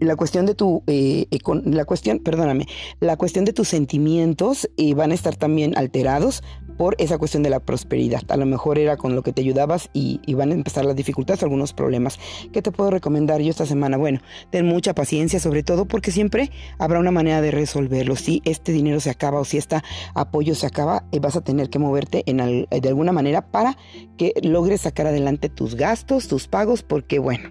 la 0.00 0.16
cuestión 0.16 0.46
de 0.46 0.54
tu, 0.54 0.82
eh, 0.86 1.26
la 1.64 1.84
cuestión, 1.84 2.18
perdóname, 2.20 2.66
la 3.00 3.16
cuestión 3.16 3.44
de 3.44 3.52
tus 3.52 3.68
sentimientos 3.68 4.68
eh, 4.76 4.94
van 4.94 5.10
a 5.10 5.14
estar 5.14 5.36
también 5.36 5.76
alterados 5.76 6.42
por 6.76 6.94
esa 6.98 7.18
cuestión 7.18 7.42
de 7.42 7.50
la 7.50 7.60
prosperidad. 7.60 8.22
A 8.28 8.36
lo 8.36 8.46
mejor 8.46 8.78
era 8.78 8.96
con 8.96 9.16
lo 9.16 9.22
que 9.22 9.32
te 9.32 9.42
ayudabas 9.42 9.90
y, 9.92 10.20
van 10.34 10.52
a 10.52 10.54
empezar 10.54 10.84
las 10.84 10.94
dificultades, 10.94 11.42
algunos 11.42 11.72
problemas. 11.72 12.20
¿Qué 12.52 12.62
te 12.62 12.70
puedo 12.70 12.90
recomendar 12.90 13.40
yo 13.40 13.50
esta 13.50 13.66
semana? 13.66 13.96
Bueno, 13.96 14.20
ten 14.50 14.64
mucha 14.64 14.94
paciencia, 14.94 15.40
sobre 15.40 15.64
todo 15.64 15.86
porque 15.86 16.12
siempre 16.12 16.52
habrá 16.78 17.00
una 17.00 17.10
manera 17.10 17.40
de 17.40 17.50
resolverlo. 17.50 18.14
Si 18.14 18.40
este 18.44 18.70
dinero 18.70 19.00
se 19.00 19.10
acaba 19.10 19.40
o 19.40 19.44
si 19.44 19.58
este 19.58 19.82
apoyo 20.14 20.54
se 20.54 20.66
acaba, 20.66 21.04
eh, 21.10 21.18
vas 21.18 21.34
a 21.34 21.40
tener 21.40 21.68
que 21.68 21.80
moverte 21.80 22.22
en 22.26 22.38
de 22.38 22.88
alguna 22.88 23.10
manera 23.10 23.50
para 23.50 23.76
que 24.16 24.34
logres 24.42 24.82
sacar 24.82 25.08
adelante 25.08 25.48
tus 25.48 25.74
gastos, 25.74 26.28
tus 26.28 26.46
pagos, 26.46 26.84
porque 26.84 27.18
bueno, 27.18 27.50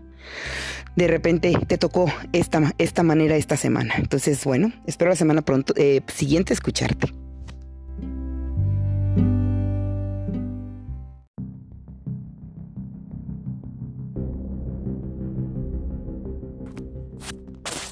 de 0.97 1.07
repente 1.07 1.53
te 1.67 1.77
tocó 1.77 2.11
esta, 2.33 2.73
esta 2.79 3.03
manera 3.03 3.37
esta 3.37 3.55
semana. 3.55 3.93
Entonces, 3.97 4.43
bueno, 4.43 4.73
espero 4.87 5.09
la 5.09 5.15
semana 5.15 5.43
pronto, 5.43 5.73
eh, 5.77 6.01
siguiente 6.07 6.53
escucharte. 6.53 7.13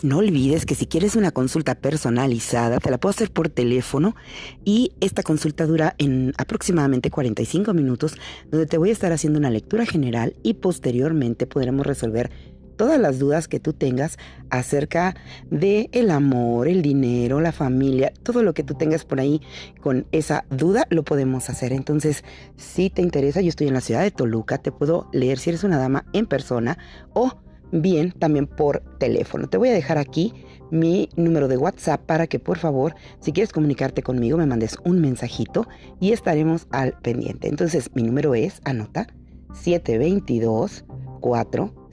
No 0.01 0.19
olvides 0.19 0.67
que 0.67 0.75
si 0.75 0.85
quieres 0.85 1.15
una 1.15 1.31
consulta 1.31 1.73
personalizada, 1.73 2.79
te 2.79 2.91
la 2.91 2.99
puedo 2.99 3.09
hacer 3.09 3.31
por 3.31 3.49
teléfono 3.49 4.15
y 4.63 4.91
esta 4.99 5.23
consulta 5.23 5.65
dura 5.65 5.95
en 5.97 6.31
aproximadamente 6.37 7.09
45 7.09 7.73
minutos, 7.73 8.15
donde 8.51 8.67
te 8.67 8.77
voy 8.77 8.89
a 8.89 8.93
estar 8.93 9.11
haciendo 9.11 9.39
una 9.39 9.49
lectura 9.49 9.83
general 9.87 10.35
y 10.43 10.55
posteriormente 10.55 11.47
podremos 11.47 11.87
resolver 11.87 12.29
todas 12.75 12.99
las 12.99 13.19
dudas 13.19 13.47
que 13.47 13.59
tú 13.59 13.73
tengas 13.73 14.17
acerca 14.49 15.15
de 15.49 15.89
el 15.91 16.11
amor, 16.11 16.67
el 16.67 16.81
dinero, 16.81 17.41
la 17.41 17.51
familia, 17.51 18.11
todo 18.23 18.43
lo 18.43 18.53
que 18.53 18.63
tú 18.63 18.75
tengas 18.75 19.05
por 19.05 19.19
ahí 19.19 19.41
con 19.81 20.07
esa 20.11 20.45
duda 20.49 20.87
lo 20.89 21.03
podemos 21.03 21.49
hacer. 21.49 21.73
Entonces, 21.73 22.23
si 22.57 22.89
te 22.89 23.01
interesa, 23.01 23.41
yo 23.41 23.49
estoy 23.49 23.67
en 23.67 23.73
la 23.73 23.81
ciudad 23.81 24.01
de 24.01 24.11
Toluca, 24.11 24.57
te 24.57 24.71
puedo 24.71 25.07
leer 25.11 25.39
si 25.39 25.49
eres 25.49 25.63
una 25.63 25.77
dama 25.77 26.05
en 26.13 26.25
persona 26.25 26.77
o 27.13 27.31
bien 27.71 28.11
también 28.11 28.47
por 28.47 28.81
teléfono. 28.99 29.47
Te 29.47 29.57
voy 29.57 29.69
a 29.69 29.73
dejar 29.73 29.97
aquí 29.97 30.33
mi 30.71 31.09
número 31.15 31.47
de 31.47 31.57
WhatsApp 31.57 32.01
para 32.01 32.27
que 32.27 32.39
por 32.39 32.57
favor, 32.57 32.95
si 33.19 33.31
quieres 33.31 33.51
comunicarte 33.51 34.01
conmigo, 34.03 34.37
me 34.37 34.45
mandes 34.45 34.77
un 34.83 34.99
mensajito 34.99 35.67
y 35.99 36.11
estaremos 36.11 36.67
al 36.71 36.93
pendiente. 36.99 37.47
Entonces, 37.47 37.91
mi 37.93 38.03
número 38.03 38.35
es, 38.35 38.61
anota, 38.63 39.07
722 39.53 40.85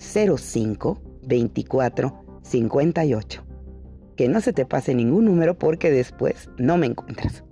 405 0.02 1.00
2458. 1.22 3.44
Que 4.16 4.28
no 4.28 4.40
se 4.40 4.52
te 4.52 4.66
pase 4.66 4.94
ningún 4.94 5.24
número 5.24 5.58
porque 5.58 5.90
después 5.90 6.48
no 6.58 6.76
me 6.76 6.86
encuentras. 6.86 7.44